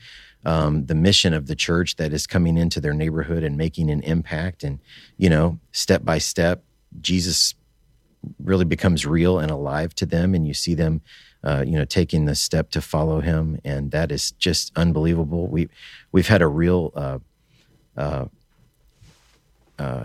[0.48, 4.00] um, the mission of the church that is coming into their neighborhood and making an
[4.02, 4.64] impact.
[4.64, 4.78] And,
[5.18, 6.64] you know, step by step,
[7.02, 7.54] Jesus
[8.42, 10.34] really becomes real and alive to them.
[10.34, 11.02] And you see them,
[11.44, 13.61] uh, you know, taking the step to follow him.
[13.62, 15.48] And that is just unbelievable.
[15.48, 15.68] We,
[16.12, 17.18] we've had a real, uh,
[17.94, 18.24] uh,
[19.78, 20.04] uh,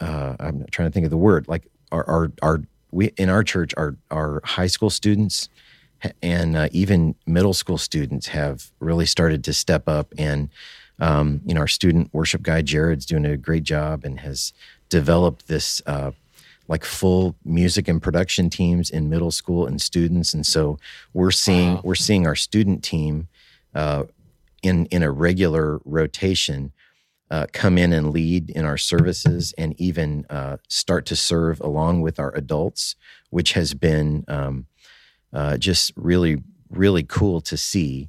[0.00, 3.44] uh, I'm trying to think of the word, like our, our, our we in our
[3.44, 5.50] church, our our high school students
[6.22, 10.12] and uh, even middle school students have really started to step up.
[10.18, 10.48] And
[11.00, 14.52] um, you know, our student worship guy Jared's doing a great job and has
[14.88, 16.10] developed this uh,
[16.66, 20.34] like full music and production teams in middle school and students.
[20.34, 20.78] And so
[21.14, 21.80] we're seeing Wow.
[21.84, 23.28] we're seeing our student team
[23.74, 24.04] uh,
[24.62, 26.72] in in a regular rotation
[27.30, 32.00] uh, come in and lead in our services and even uh, start to serve along
[32.00, 32.96] with our adults,
[33.30, 34.66] which has been um,
[35.32, 38.08] uh, just really, really cool to see.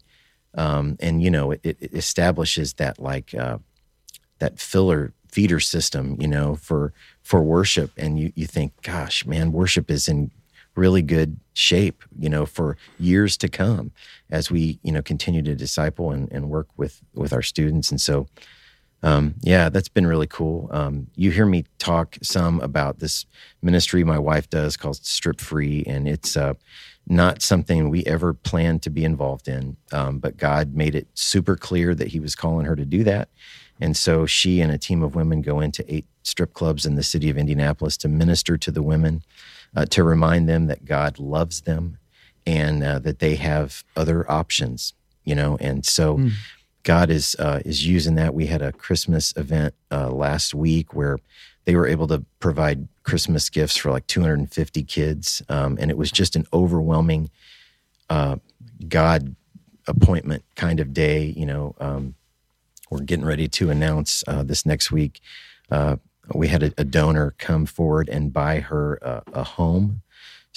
[0.56, 3.60] Um, and you know, it, it establishes that like uh,
[4.40, 7.92] that filler feeder system, you know, for for worship.
[7.98, 10.32] And you you think, gosh, man, worship is in
[10.76, 13.92] really good shape, you know, for years to come
[14.30, 17.92] as we you know continue to disciple and, and work with with our students.
[17.92, 18.28] And so
[19.02, 20.68] um, yeah, that's been really cool.
[20.72, 23.26] Um, you hear me talk some about this
[23.62, 26.56] ministry my wife does called Strip Free, and it's uh,
[27.10, 29.76] not something we ever planned to be involved in.
[29.92, 33.30] Um, but God made it super clear that He was calling her to do that.
[33.82, 37.04] And so she and a team of women go into eight strip clubs in the
[37.04, 39.24] city of Indianapolis to minister to the women,
[39.76, 41.98] uh, to remind them that God loves them
[42.46, 44.94] and uh, that they have other options,
[45.24, 45.58] you know.
[45.60, 46.18] And so
[46.84, 48.34] God is uh, is using that.
[48.34, 51.20] We had a Christmas event uh, last week where
[51.70, 56.12] they were able to provide Christmas gifts for like 250 kids, um, and it was
[56.12, 57.30] just an overwhelming
[58.10, 58.38] uh,
[58.88, 59.36] God
[59.86, 61.26] appointment kind of day.
[61.26, 62.16] You know, um,
[62.90, 65.20] we're getting ready to announce uh, this next week.
[65.70, 65.98] Uh,
[66.34, 70.02] we had a, a donor come forward and buy her a, a home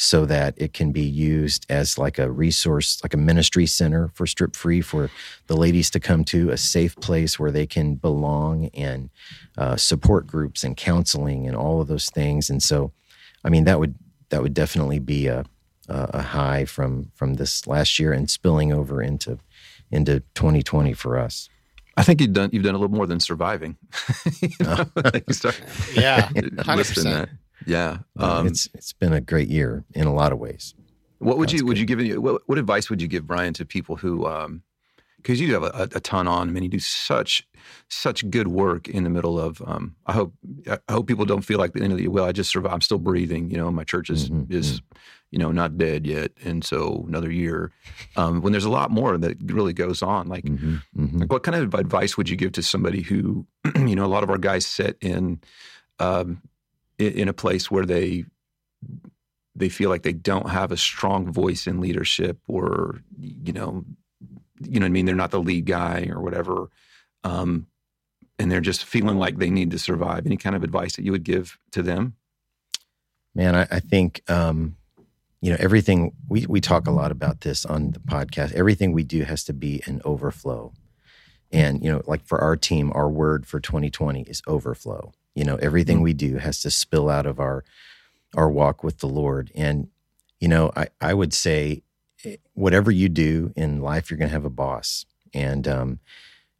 [0.02, 4.26] so that it can be used as like a resource, like a ministry center for
[4.26, 5.10] Strip Free for
[5.46, 9.10] the ladies to come to, a safe place where they can belong and
[9.56, 12.50] uh, support groups and counseling and all of those things.
[12.50, 12.90] And so,
[13.44, 13.94] I mean, that would
[14.30, 15.44] that would definitely be a
[15.88, 19.38] a a high from from this last year and spilling over into
[19.92, 21.48] into 2020 for us.
[21.96, 23.76] I think you've done you've done a little more than surviving.
[24.40, 25.62] you know, like you start
[25.94, 27.28] Yeah, 100%.
[27.66, 27.98] Yeah.
[28.18, 30.74] Um, Um, it's it's been a great year in a lot of ways.
[31.18, 31.80] what would God's you would good.
[31.80, 34.62] you give any what, what advice would you give Brian to people who um
[35.16, 36.48] because you have a, a ton on.
[36.48, 37.46] I mean, you do such
[37.88, 39.62] such good work in the middle of.
[39.64, 40.34] Um, I hope
[40.66, 42.24] I hope people don't feel like the end of the well.
[42.24, 42.72] I just survive.
[42.72, 43.48] I'm still breathing.
[43.48, 44.82] You know, my church is Mhm, is
[45.30, 47.70] you know not dead yet, and so another year.
[48.16, 51.20] Um, when there's a lot more that really goes on, like Mhm, mhm.
[51.20, 53.46] like, what kind of advice would you give to somebody who,
[53.76, 55.40] you know, a lot of our guys sit in,
[56.00, 56.42] um,
[56.98, 58.24] in a place where they
[59.54, 63.84] they feel like they don't have a strong voice in leadership, or you know,
[64.60, 66.68] you know, what I mean, they're not the lead guy or whatever,
[67.24, 67.66] um,
[68.38, 70.26] and they're just feeling like they need to survive.
[70.26, 72.14] Any kind of advice that you would give to them?
[73.34, 74.76] Man, I, I think um,
[75.40, 76.12] you know everything.
[76.28, 78.52] We we talk a lot about this on the podcast.
[78.52, 80.72] Everything we do has to be an overflow,
[81.50, 85.12] and you know, like for our team, our word for 2020 is overflow.
[85.34, 87.64] You know, everything we do has to spill out of our
[88.34, 89.88] our walk with the Lord, and
[90.42, 91.84] you know, I, I would say
[92.24, 95.06] eh, whatever you do in life, you're going to have a boss.
[95.32, 96.00] And, um,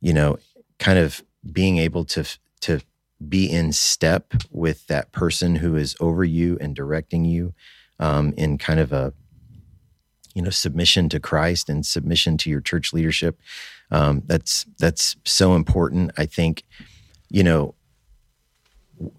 [0.01, 0.39] you know,
[0.79, 2.25] kind of being able to,
[2.61, 2.81] to
[3.29, 7.55] be in step with that person who is over you and directing you
[7.99, 9.13] um, in kind of a,
[10.33, 13.41] you know, submission to Christ and submission to your church leadership.
[13.91, 16.13] Um, that's that's so important.
[16.17, 16.63] I think,
[17.29, 17.75] you know,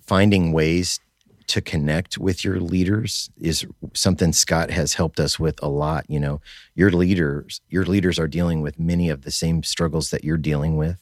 [0.05, 0.99] finding ways
[1.47, 6.05] to connect with your leaders is something Scott has helped us with a lot.
[6.07, 6.41] You know,
[6.73, 10.77] your leaders, your leaders are dealing with many of the same struggles that you're dealing
[10.77, 10.99] with.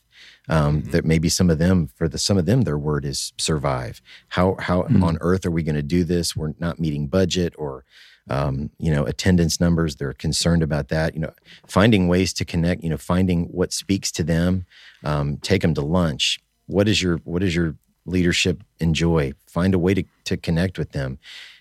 [0.49, 0.91] Um, Mm-hmm.
[0.91, 4.01] That maybe some of them, for the some of them, their word is survive.
[4.29, 5.03] How how Mhm.
[5.03, 6.35] on earth are we going to do this?
[6.35, 7.85] We're not meeting budget or
[8.29, 9.95] um, you know attendance numbers.
[9.95, 11.13] They're concerned about that.
[11.15, 11.33] You know,
[11.67, 12.83] finding ways to connect.
[12.83, 14.65] You know, finding what speaks to them.
[15.03, 16.39] Um, take them to lunch.
[16.65, 19.33] What is your what is your leadership enjoy?
[19.47, 21.19] Find a way to to connect with them,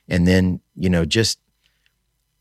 [0.09, 1.39] and then you know just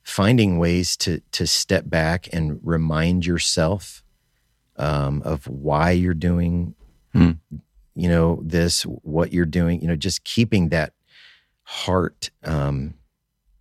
[0.03, 4.03] finding ways to to step back and remind yourself
[4.77, 6.75] um, of why you're doing
[7.13, 7.31] Hmm.
[7.95, 10.93] you know this what you're doing you know just keeping that
[11.63, 12.93] heart um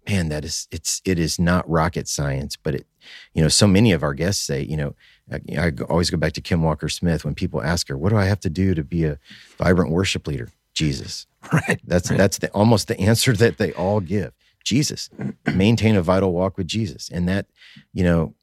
[0.07, 2.87] man that is it's it is not rocket science but it
[3.33, 4.94] you know so many of our guests say you know
[5.33, 8.17] I, I always go back to kim walker smith when people ask her what do
[8.17, 9.19] i have to do to be a
[9.59, 11.81] vibrant worship leader jesus Right.
[11.85, 14.33] that's that's the almost the answer that they all give.
[14.64, 15.09] Jesus,
[15.55, 17.47] maintain a vital walk with Jesus, and that
[17.95, 18.35] you know,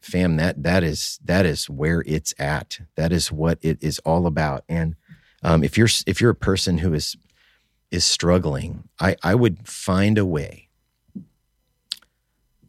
[0.00, 2.80] fam, that that is that is where it's at.
[2.96, 4.64] That is what it is all about.
[4.68, 4.96] And
[5.42, 7.16] um, if you're if you're a person who is
[7.90, 10.68] is struggling, I I would find a way,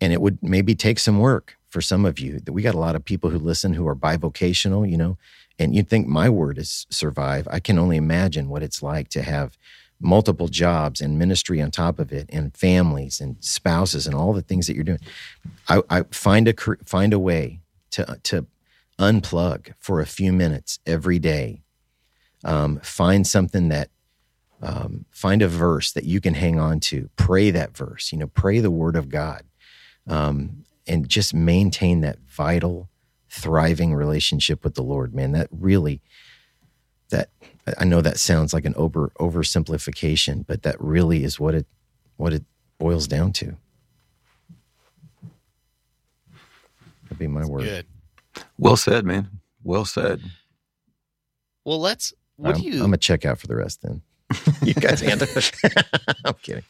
[0.02, 2.40] and it would maybe take some work for some of you.
[2.40, 5.18] That we got a lot of people who listen who are bivocational, you know,
[5.60, 7.48] and you'd think my word is survive.
[7.52, 9.58] I can only imagine what it's like to have
[10.00, 14.42] multiple jobs and ministry on top of it and families and spouses and all the
[14.42, 15.00] things that you're doing
[15.68, 16.54] i, I find a
[16.86, 18.46] find a way to to
[19.00, 21.62] unplug for a few minutes every day
[22.44, 23.90] um, find something that
[24.62, 28.28] um, find a verse that you can hang on to pray that verse you know
[28.28, 29.44] pray the word of god
[30.08, 32.89] um, and just maintain that vital
[33.30, 36.02] thriving relationship with the lord man that really
[37.10, 37.30] that
[37.78, 41.65] I know that sounds like an over oversimplification, but that really is what it
[42.15, 42.45] what it
[42.78, 43.58] boils down to.
[47.04, 47.63] That'd be my word.
[47.63, 47.86] Good.
[48.58, 49.30] Well said, man.
[49.63, 50.21] Well said.
[51.65, 52.13] Well, let's.
[52.36, 52.73] What I'm, do you?
[52.76, 54.02] I'm gonna check out for the rest then.
[54.62, 55.52] you guys handle it.
[56.26, 56.63] I'm kidding.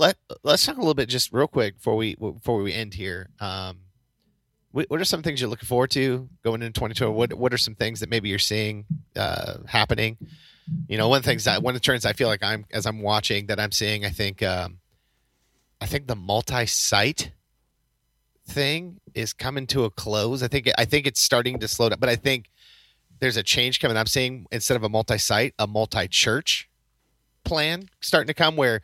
[0.00, 3.30] Let Let's talk a little bit, just real quick, before we before we end here.
[3.38, 3.78] Um,
[4.72, 7.12] what, are some things you're looking forward to going into 2020?
[7.12, 8.84] What What are some things that maybe you're seeing
[9.16, 10.16] uh, happening?
[10.88, 12.64] You know, one of the things that one of the trends I feel like I'm
[12.70, 14.78] as I'm watching that I'm seeing, I think, um,
[15.80, 17.32] I think the multi-site
[18.46, 20.42] thing is coming to a close.
[20.42, 22.50] I think I think it's starting to slow down, but I think
[23.18, 23.96] there's a change coming.
[23.96, 26.68] I'm seeing instead of a multi-site, a multi-church
[27.44, 28.80] plan starting to come where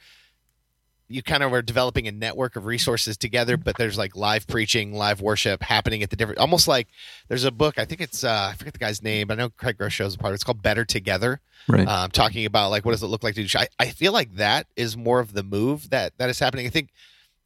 [1.08, 4.92] you kind of are developing a network of resources together, but there's like live preaching,
[4.92, 6.88] live worship happening at the different, almost like
[7.28, 7.78] there's a book.
[7.78, 10.18] I think it's, uh, I forget the guy's name, but I know Craig Groeschel's a
[10.18, 10.32] part.
[10.32, 10.34] of.
[10.34, 11.40] It's called Better Together.
[11.68, 11.86] Right.
[11.86, 13.58] Um, talking about like what does it look like to do.
[13.58, 16.66] I, I feel like that is more of the move that that is happening.
[16.66, 16.90] I think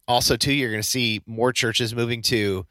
[0.07, 2.65] also too, you're going to see more churches moving to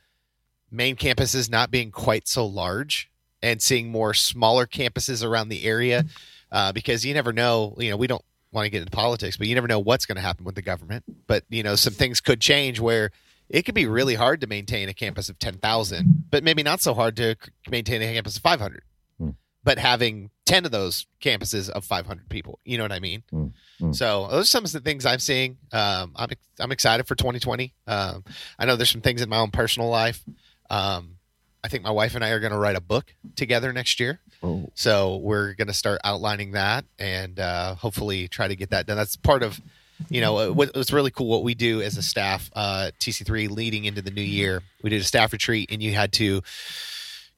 [0.71, 3.11] main campuses not being quite so large
[3.43, 6.05] and seeing more smaller campuses around the area
[6.53, 7.75] uh, because you never know.
[7.79, 10.17] You know, we don't want to get into politics, but you never know what's going
[10.17, 11.05] to happen with the government.
[11.27, 13.11] But you know, some things could change where
[13.49, 16.81] it could be really hard to maintain a campus of ten thousand, but maybe not
[16.81, 17.37] so hard to
[17.69, 18.83] maintain a campus of five hundred.
[19.19, 19.31] Hmm.
[19.65, 23.23] But having ten of those campuses of five hundred people, you know what I mean?
[23.31, 23.47] Hmm.
[23.79, 23.93] Hmm.
[23.93, 25.59] So those are some of the things I'm seeing.
[25.73, 27.75] Um, I'm I'm excited for 2020.
[27.87, 28.25] Um,
[28.59, 30.23] I know there's some things in my own personal life.
[30.69, 31.17] Um,
[31.63, 34.21] I think my wife and I are going to write a book together next year.
[34.43, 38.87] Oh, So we're going to start outlining that and uh, hopefully try to get that
[38.87, 38.97] done.
[38.97, 39.61] That's part of,
[40.09, 41.27] you know, what, what's really cool.
[41.27, 45.03] What we do as a staff, uh, TC3 leading into the new year, we did
[45.03, 46.43] a staff retreat and you had to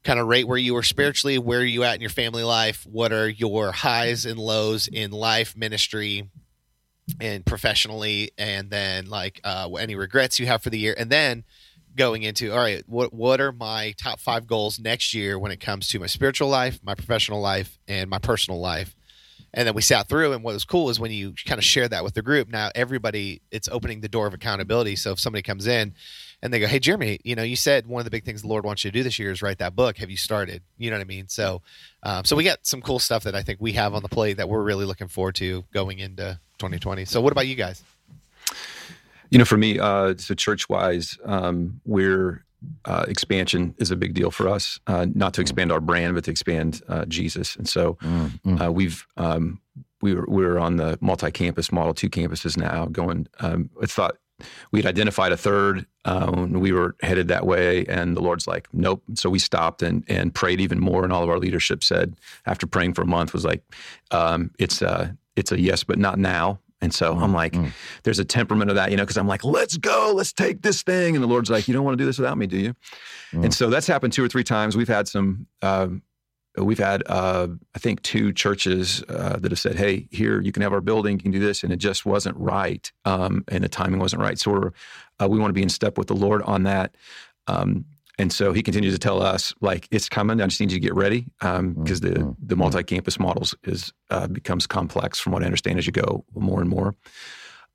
[0.04, 2.86] kind of rate where you were spiritually, where are you at in your family life,
[2.90, 6.28] what are your highs and lows in life, ministry,
[7.20, 11.44] and professionally, and then like uh, any regrets you have for the year, and then
[11.96, 15.60] going into all right what what are my top five goals next year when it
[15.60, 18.94] comes to my spiritual life my professional life and my personal life?
[19.54, 21.86] And then we sat through and what was cool is when you kind of share
[21.86, 24.96] that with the group now everybody it's opening the door of accountability.
[24.96, 25.94] So if somebody comes in
[26.42, 28.48] and they go hey jeremy you know you said one of the big things the
[28.48, 29.98] lord wants you to do this year is write that book.
[29.98, 30.62] Have you started?
[30.78, 31.28] You know what i mean?
[31.28, 31.62] So
[32.02, 34.38] um, so we got some cool stuff that i think we have on the plate
[34.38, 37.82] that we're really looking forward to going into 2020 so what about you guys
[39.32, 42.44] You know, for me, uh, so church wise, um, we're
[42.84, 44.78] uh, expansion is a big deal for us.
[44.86, 47.56] Uh, not to expand our brand, but to expand uh, Jesus.
[47.56, 49.60] And so Mm, uh, we've um,
[50.02, 52.86] we were we're on the multi-campus model, two campuses now.
[52.86, 54.18] Going, um, I thought
[54.70, 58.46] we had identified a third, um, and we were headed that way, and the Lord's
[58.46, 59.02] like, nope.
[59.14, 62.66] So we stopped and and prayed even more, and all of our leadership said, after
[62.66, 63.62] praying for a month, was like,
[64.10, 66.58] um, it's a it's a yes, but not now.
[66.82, 67.72] And so I'm like, mm.
[68.02, 70.82] there's a temperament of that, you know, because I'm like, let's go, let's take this
[70.82, 71.14] thing.
[71.14, 72.74] And the Lord's like, you don't want to do this without me, do you?
[73.32, 73.44] Mm.
[73.44, 74.76] And so that's happened two or three times.
[74.76, 76.02] We've had some, um,
[76.58, 80.62] we've had, uh, I think, two churches uh, that have said, hey, here, you can
[80.62, 81.62] have our building, you can do this.
[81.62, 82.90] And it just wasn't right.
[83.04, 84.38] Um, and the timing wasn't right.
[84.38, 84.70] So we're,
[85.22, 86.96] uh, we want to be in step with the Lord on that.
[87.46, 87.84] Um,
[88.18, 90.40] and so he continues to tell us, like, it's coming.
[90.40, 92.36] I just need you to get ready because the Mhm.
[92.46, 96.60] the multi-campus models is uh, becomes complex from what I understand as you go more
[96.60, 96.94] and more.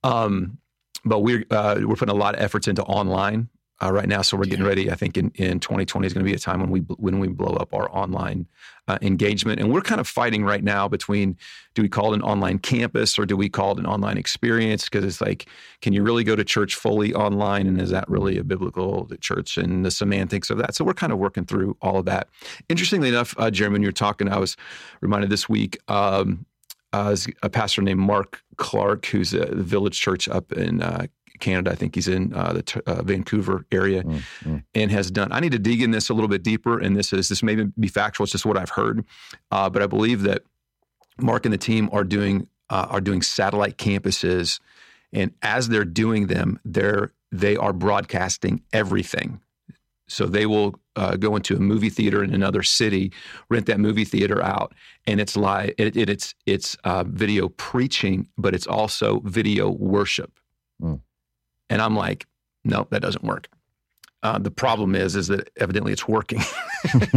[0.03, 0.59] Um,
[1.05, 3.49] but we're uh, we're putting a lot of efforts into online
[3.81, 4.89] uh, right now, so we're getting ready.
[4.91, 7.27] I think in, in 2020 is going to be a time when we when we
[7.27, 8.47] blow up our online
[8.87, 11.37] uh, engagement, and we're kind of fighting right now between
[11.75, 14.85] do we call it an online campus or do we call it an online experience?
[14.85, 15.47] Because it's like,
[15.81, 19.57] can you really go to church fully online, and is that really a biblical church
[19.57, 20.73] and the semantics of that?
[20.73, 22.29] So we're kind of working through all of that.
[22.69, 24.57] Interestingly enough, uh, Jeremy, when you were talking, I was
[25.01, 25.77] reminded this week.
[25.87, 26.47] Um,
[26.93, 31.07] uh, a pastor named Mark Clark, who's a Village Church up in uh,
[31.39, 31.71] Canada.
[31.71, 34.63] I think he's in uh, the uh, Vancouver area, Mm, mm.
[34.73, 35.31] and has done.
[35.31, 37.55] I need to dig in this a little bit deeper, and this is this may
[37.55, 38.23] be factual.
[38.25, 39.05] It's just what I've heard,
[39.51, 40.43] uh, but I believe that
[41.19, 44.59] Mark and the team are doing uh, are doing satellite campuses,
[45.13, 49.41] and as they're doing them, they're they are broadcasting everything.
[50.09, 53.11] So they will uh, go into a movie theater in another city,
[53.49, 54.73] rent that movie theater out,
[55.05, 55.71] and it's live.
[55.77, 60.39] It, it, it's it's uh, video preaching, but it's also video worship.
[60.81, 61.01] Mm.
[61.69, 62.25] And I'm like,
[62.63, 63.47] no, that doesn't work.
[64.23, 66.41] Uh, the problem is, is that evidently it's working,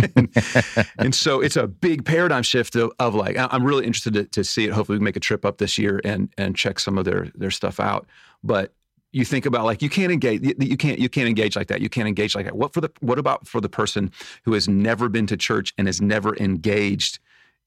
[0.99, 4.45] and so it's a big paradigm shift of, of like I'm really interested to, to
[4.45, 4.73] see it.
[4.73, 7.33] Hopefully, we can make a trip up this year and and check some of their
[7.35, 8.07] their stuff out.
[8.45, 8.75] But
[9.13, 11.81] you think about like you can't engage you can't you can't engage like that.
[11.81, 12.57] You can't engage like that.
[12.57, 14.13] What for the what about for the person
[14.45, 17.19] who has never been to church and has never engaged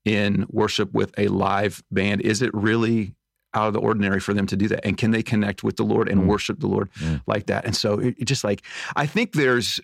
[0.05, 2.21] in worship with a live band?
[2.21, 3.15] Is it really
[3.53, 4.85] out of the ordinary for them to do that?
[4.85, 6.25] And can they connect with the Lord and Mm.
[6.27, 7.21] worship the Lord Mm.
[7.27, 7.65] like that?
[7.65, 8.61] And so it, it just like
[8.95, 9.79] I think there's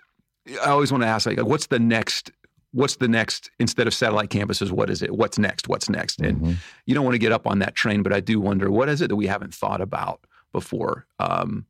[0.63, 2.31] I always want to ask like what's the next
[2.71, 6.39] what's the next instead of satellite campuses what is it what's next what's next and
[6.39, 6.55] Mhm.
[6.85, 9.01] you don't want to get up on that train but i do wonder what is
[9.01, 10.19] it that we haven't thought about
[10.51, 11.65] before um,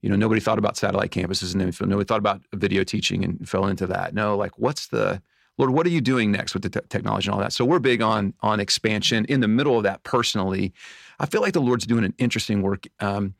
[0.00, 3.46] you know nobody thought about satellite campuses and then nobody thought about video teaching and
[3.46, 5.20] fell into that no like what's the
[5.58, 7.52] lord what are you doing next with the te- technology and all that?
[7.52, 10.72] So we're big on on expansion in the middle of that personally.
[11.20, 13.34] I feel like the lord's doing an interesting work um,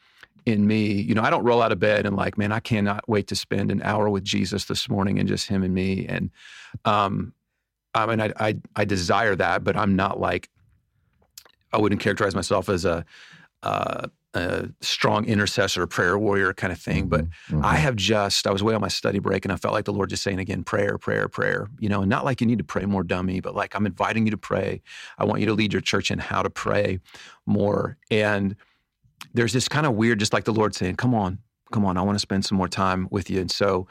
[0.44, 0.92] in me.
[0.92, 3.36] You know i don't roll out of bed and like man i cannot wait to
[3.36, 6.06] spend an hour with jesus this morning and just him and me.
[6.06, 6.30] And
[6.84, 7.32] um,
[7.94, 10.48] i mean I, I i desire that but i'm not like
[11.72, 13.04] I wouldn't characterize myself as a,
[13.62, 14.08] uh,
[14.39, 17.09] a strong intercessor, prayer warrior kind of thing.
[17.09, 17.64] But Mhm.
[17.64, 19.93] I have just, I was away on my study break and I felt like the
[19.93, 22.64] Lord just saying again, prayer, prayer, prayer, you know, and not like you need to
[22.64, 24.80] pray more dummy, but like I'm inviting you to pray.
[25.18, 27.01] I want you to lead your church in how to pray
[27.47, 27.99] more.
[28.11, 28.57] And
[29.34, 31.39] there's this kind of weird, just like the Lord saying, come on,
[31.72, 33.41] come on, I want to spend some more time with you.
[33.41, 33.86] And so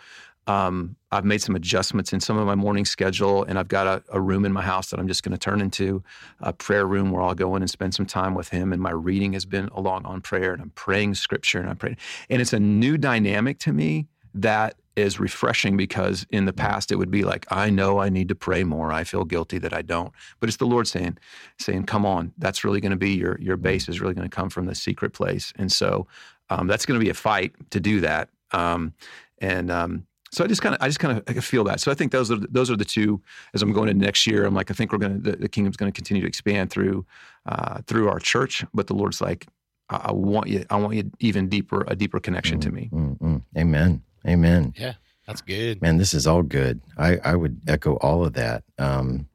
[0.48, 4.04] um, I've made some adjustments in some of my morning schedule, and I've got a,
[4.12, 6.04] a room in my house that I'm just going to turn into
[6.41, 8.74] a prayer room where I'll go in and spend some time with Him.
[8.74, 11.98] And my reading has been along on prayer, and I'm praying Scripture, and I'm praying,
[12.30, 16.95] and it's a new dynamic to me that is refreshing because in the past it
[16.98, 18.91] would be like I know I need to pray more.
[18.91, 21.20] I feel guilty that I don't, but it's the Lord saying,
[21.60, 24.36] saying, "Come on, that's really going to be your your base is really going to
[24.36, 26.08] come from the secret place." And so
[26.50, 28.30] um, that's going to be a fight to do that.
[28.52, 28.93] Um,
[29.39, 31.80] and um, so I just kind of, I just kind of feel that.
[31.80, 33.21] So I think those are those are the two.
[33.53, 35.49] As I'm going into next year, I'm like, I think we're going to the, the
[35.49, 37.05] kingdom's going to continue to expand through
[37.45, 38.65] uh, through our church.
[38.73, 39.47] But the Lord's like,
[39.89, 42.89] I, I want you, I want you even deeper, a deeper connection to me.
[42.91, 43.41] Mm, mm.
[43.57, 44.01] Amen.
[44.28, 44.73] Amen.
[44.78, 44.93] Yeah,
[45.25, 45.82] that's good.
[45.82, 46.82] Man, this is all good.
[46.97, 49.28] I, I would echo all of that, um,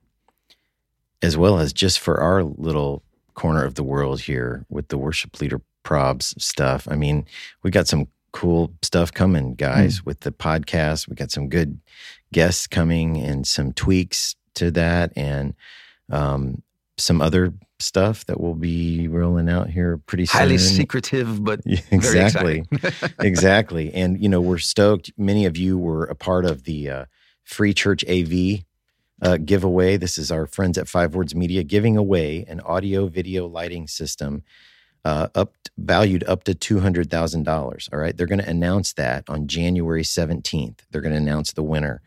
[1.22, 3.02] as well as just for our little
[3.34, 6.86] corner of the world here with the worship leader probs stuff.
[6.90, 7.24] I mean,
[7.62, 11.08] we got some cool stuff coming, guys, with the podcast.
[11.08, 11.80] We got some good
[12.32, 15.54] guests coming and some tweaks to that, and
[16.10, 16.62] um,
[16.98, 20.38] some other stuff that we'll be rolling out here pretty soon.
[20.40, 22.64] Highly secretive, but Yeah, exactly.
[23.18, 23.92] Exactly.
[23.92, 25.12] And you know we're stoked.
[25.16, 27.04] Many of you were a part of the uh,
[27.44, 28.32] free church av
[29.22, 29.96] uh, giveaway.
[29.96, 34.42] This is our friends at five words media giving away an audio video lighting system
[35.04, 37.88] uh, up valued up to two hundred thousand dollars.
[37.92, 40.84] All right, they're going to announce that on January seventeenth.
[40.90, 42.02] They're going to announce the winner,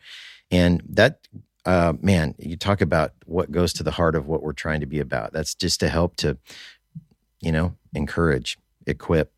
[0.50, 1.20] and that
[1.66, 4.86] uh, man, you talk about what goes to the heart of what we're trying to
[4.86, 5.32] be about.
[5.32, 6.38] That's just to help to,
[7.40, 9.32] you know, encourage, equip,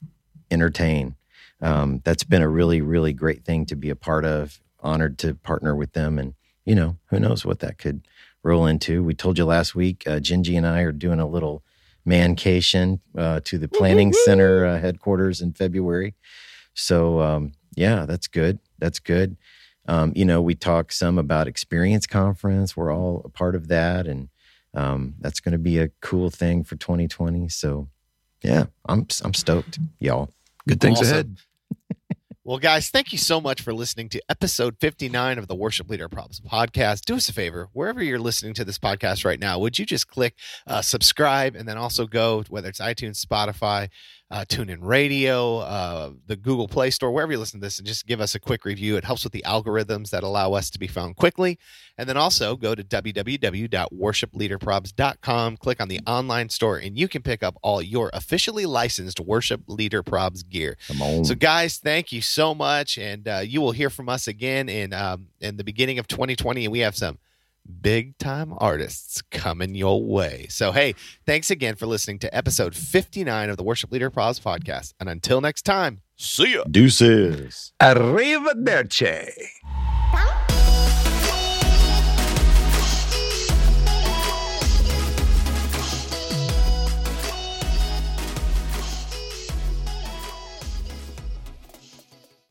[0.51, 1.17] entertain.
[1.63, 4.61] Um, that's been a really, really great thing to be a part of.
[4.81, 6.35] Honored to partner with them, and
[6.65, 8.07] you know, who knows what that could
[8.45, 9.03] roll into.
[9.03, 11.65] We told you last week, uh, Gingy and I are doing a little
[12.09, 16.15] mancation uh, to the planning center uh, headquarters in February.
[16.75, 18.59] So um, yeah, that's good.
[18.79, 19.37] That's good.
[19.87, 22.77] Um, you know, we talk some about experience conference.
[22.77, 24.29] We're all a part of that, and
[24.75, 27.49] um, that's going to be a cool thing for 2020.
[27.49, 27.89] So
[28.43, 30.31] yeah, I'm I'm stoked, y'all.
[30.67, 31.13] Good things Awesome.
[31.13, 31.39] ahead.
[32.49, 36.09] Well, guys, thank you so much for listening to episode 59 of the Worship Leader
[36.09, 37.03] Problems podcast.
[37.03, 40.09] Do us a favor, wherever you're listening to this podcast right now, would you just
[40.09, 40.35] click
[40.67, 43.91] uh, subscribe and then also go, whether it's iTunes, Spotify,
[44.31, 48.07] uh, TuneIn Radio, uh, the Google Play Store, wherever you listen to this, and just
[48.07, 48.97] give us a quick review.
[48.97, 51.59] It helps with the algorithms that allow us to be found quickly.
[51.97, 57.43] And then also go to www.worshipleaderprobs.com, click on the online store, and you can pick
[57.43, 60.77] up all your officially licensed Worship Leader Probs gear.
[60.89, 61.25] Come on.
[61.25, 64.93] So, guys, thank you so much, and uh, you will hear from us again in
[64.93, 67.19] um, in the beginning of 2020, and we have some
[67.69, 70.47] big time artists coming your way.
[70.49, 70.95] So, hey,
[71.27, 75.41] thanks again for listening to episode 59 of the Worship Leader Probs podcast, and until
[75.41, 76.65] next time, see ya.
[76.71, 77.73] Deuces.
[77.81, 79.31] Arrivederci.